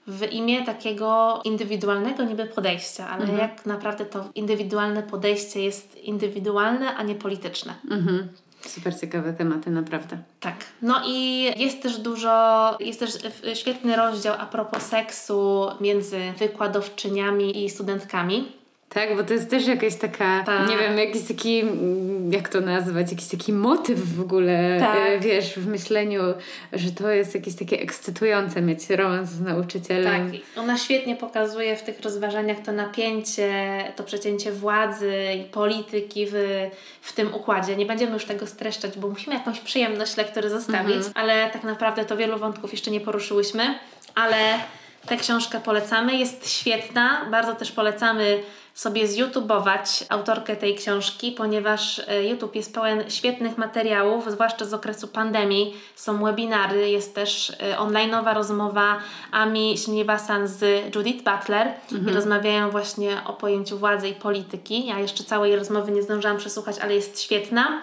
[0.07, 7.03] w imię takiego indywidualnego niby podejścia, ale jak naprawdę to indywidualne podejście jest indywidualne, a
[7.03, 7.73] nie polityczne.
[7.91, 8.29] Mhm.
[8.61, 10.17] Super ciekawe tematy, naprawdę.
[10.39, 10.55] Tak.
[10.81, 13.11] No i jest też dużo, jest też
[13.53, 18.62] świetny rozdział a propos seksu między wykładowczyniami i studentkami.
[18.93, 20.69] Tak, bo to jest też jakaś taka, Tak.
[20.69, 21.63] nie wiem, jakiś taki,
[22.31, 24.97] jak to nazwać, jakiś taki motyw w ogóle, Tak.
[24.97, 26.21] e, wiesz, w myśleniu,
[26.73, 30.31] że to jest jakieś takie ekscytujące mieć romans z nauczycielem.
[30.31, 33.53] Tak, ona świetnie pokazuje w tych rozważaniach to napięcie,
[33.95, 36.33] to przecięcie władzy i polityki w,
[37.01, 37.75] w tym układzie.
[37.75, 42.17] Nie będziemy już tego streszczać, bo musimy jakąś przyjemność lektury zostawić, ale tak naprawdę to
[42.17, 43.63] wielu wątków jeszcze nie poruszyłyśmy,
[44.15, 44.37] ale
[45.07, 48.39] tę książkę polecamy, jest świetna, bardzo też polecamy
[48.73, 55.07] sobie zYouTubeować autorkę tej książki, ponieważ e, YouTube jest pełen świetnych materiałów, zwłaszcza z okresu
[55.07, 55.73] pandemii.
[55.95, 58.99] Są webinary, jest też e, online'owa rozmowa
[59.31, 64.85] Ami Srinivasan z Judith Butler i rozmawiają właśnie o pojęciu władzy i polityki.
[64.85, 67.81] Ja jeszcze całej rozmowy nie zdążyłam przesłuchać, ale jest świetna.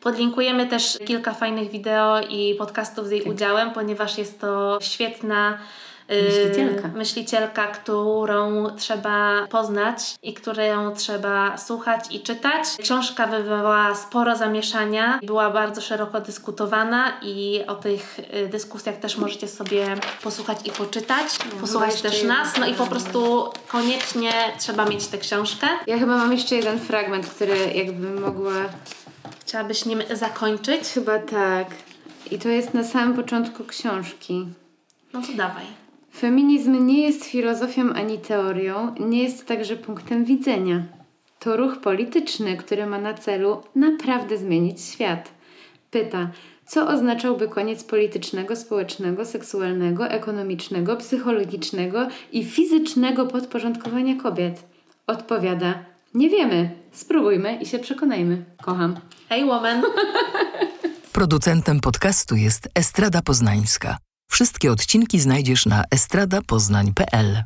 [0.00, 5.58] Podlinkujemy też kilka fajnych wideo i podcastów z jej udziałem, ponieważ jest to świetna
[6.08, 6.88] Myślicielka.
[6.88, 12.64] myślicielka, którą trzeba poznać i którą trzeba słuchać i czytać.
[12.82, 19.48] Książka wywołała sporo zamieszania, była bardzo szeroko dyskutowana i o tych y, dyskusjach też możecie
[19.48, 19.86] sobie
[20.22, 21.26] posłuchać i poczytać.
[21.60, 25.66] Posłuchać jeszcze też nas, no i po prostu koniecznie trzeba mieć tę książkę.
[25.86, 28.52] Ja chyba mam jeszcze jeden fragment, który jakby mogła...
[29.40, 30.88] Chciałabyś nim zakończyć?
[30.88, 31.66] Chyba tak.
[32.30, 34.46] I to jest na samym początku książki.
[35.12, 35.85] No to dawaj.
[36.16, 40.82] Feminizm nie jest filozofią ani teorią, nie jest także punktem widzenia.
[41.38, 45.30] To ruch polityczny, który ma na celu naprawdę zmienić świat.
[45.90, 46.30] Pyta,
[46.66, 54.62] co oznaczałby koniec politycznego, społecznego, seksualnego, ekonomicznego, psychologicznego i fizycznego podporządkowania kobiet?
[55.06, 55.74] Odpowiada,
[56.14, 58.44] nie wiemy, spróbujmy i się przekonajmy.
[58.62, 58.96] Kocham.
[59.28, 59.82] Hey woman!
[61.12, 64.05] Producentem podcastu jest Estrada Poznańska.
[64.28, 67.42] Wszystkie odcinki znajdziesz na estradapoznań.pl.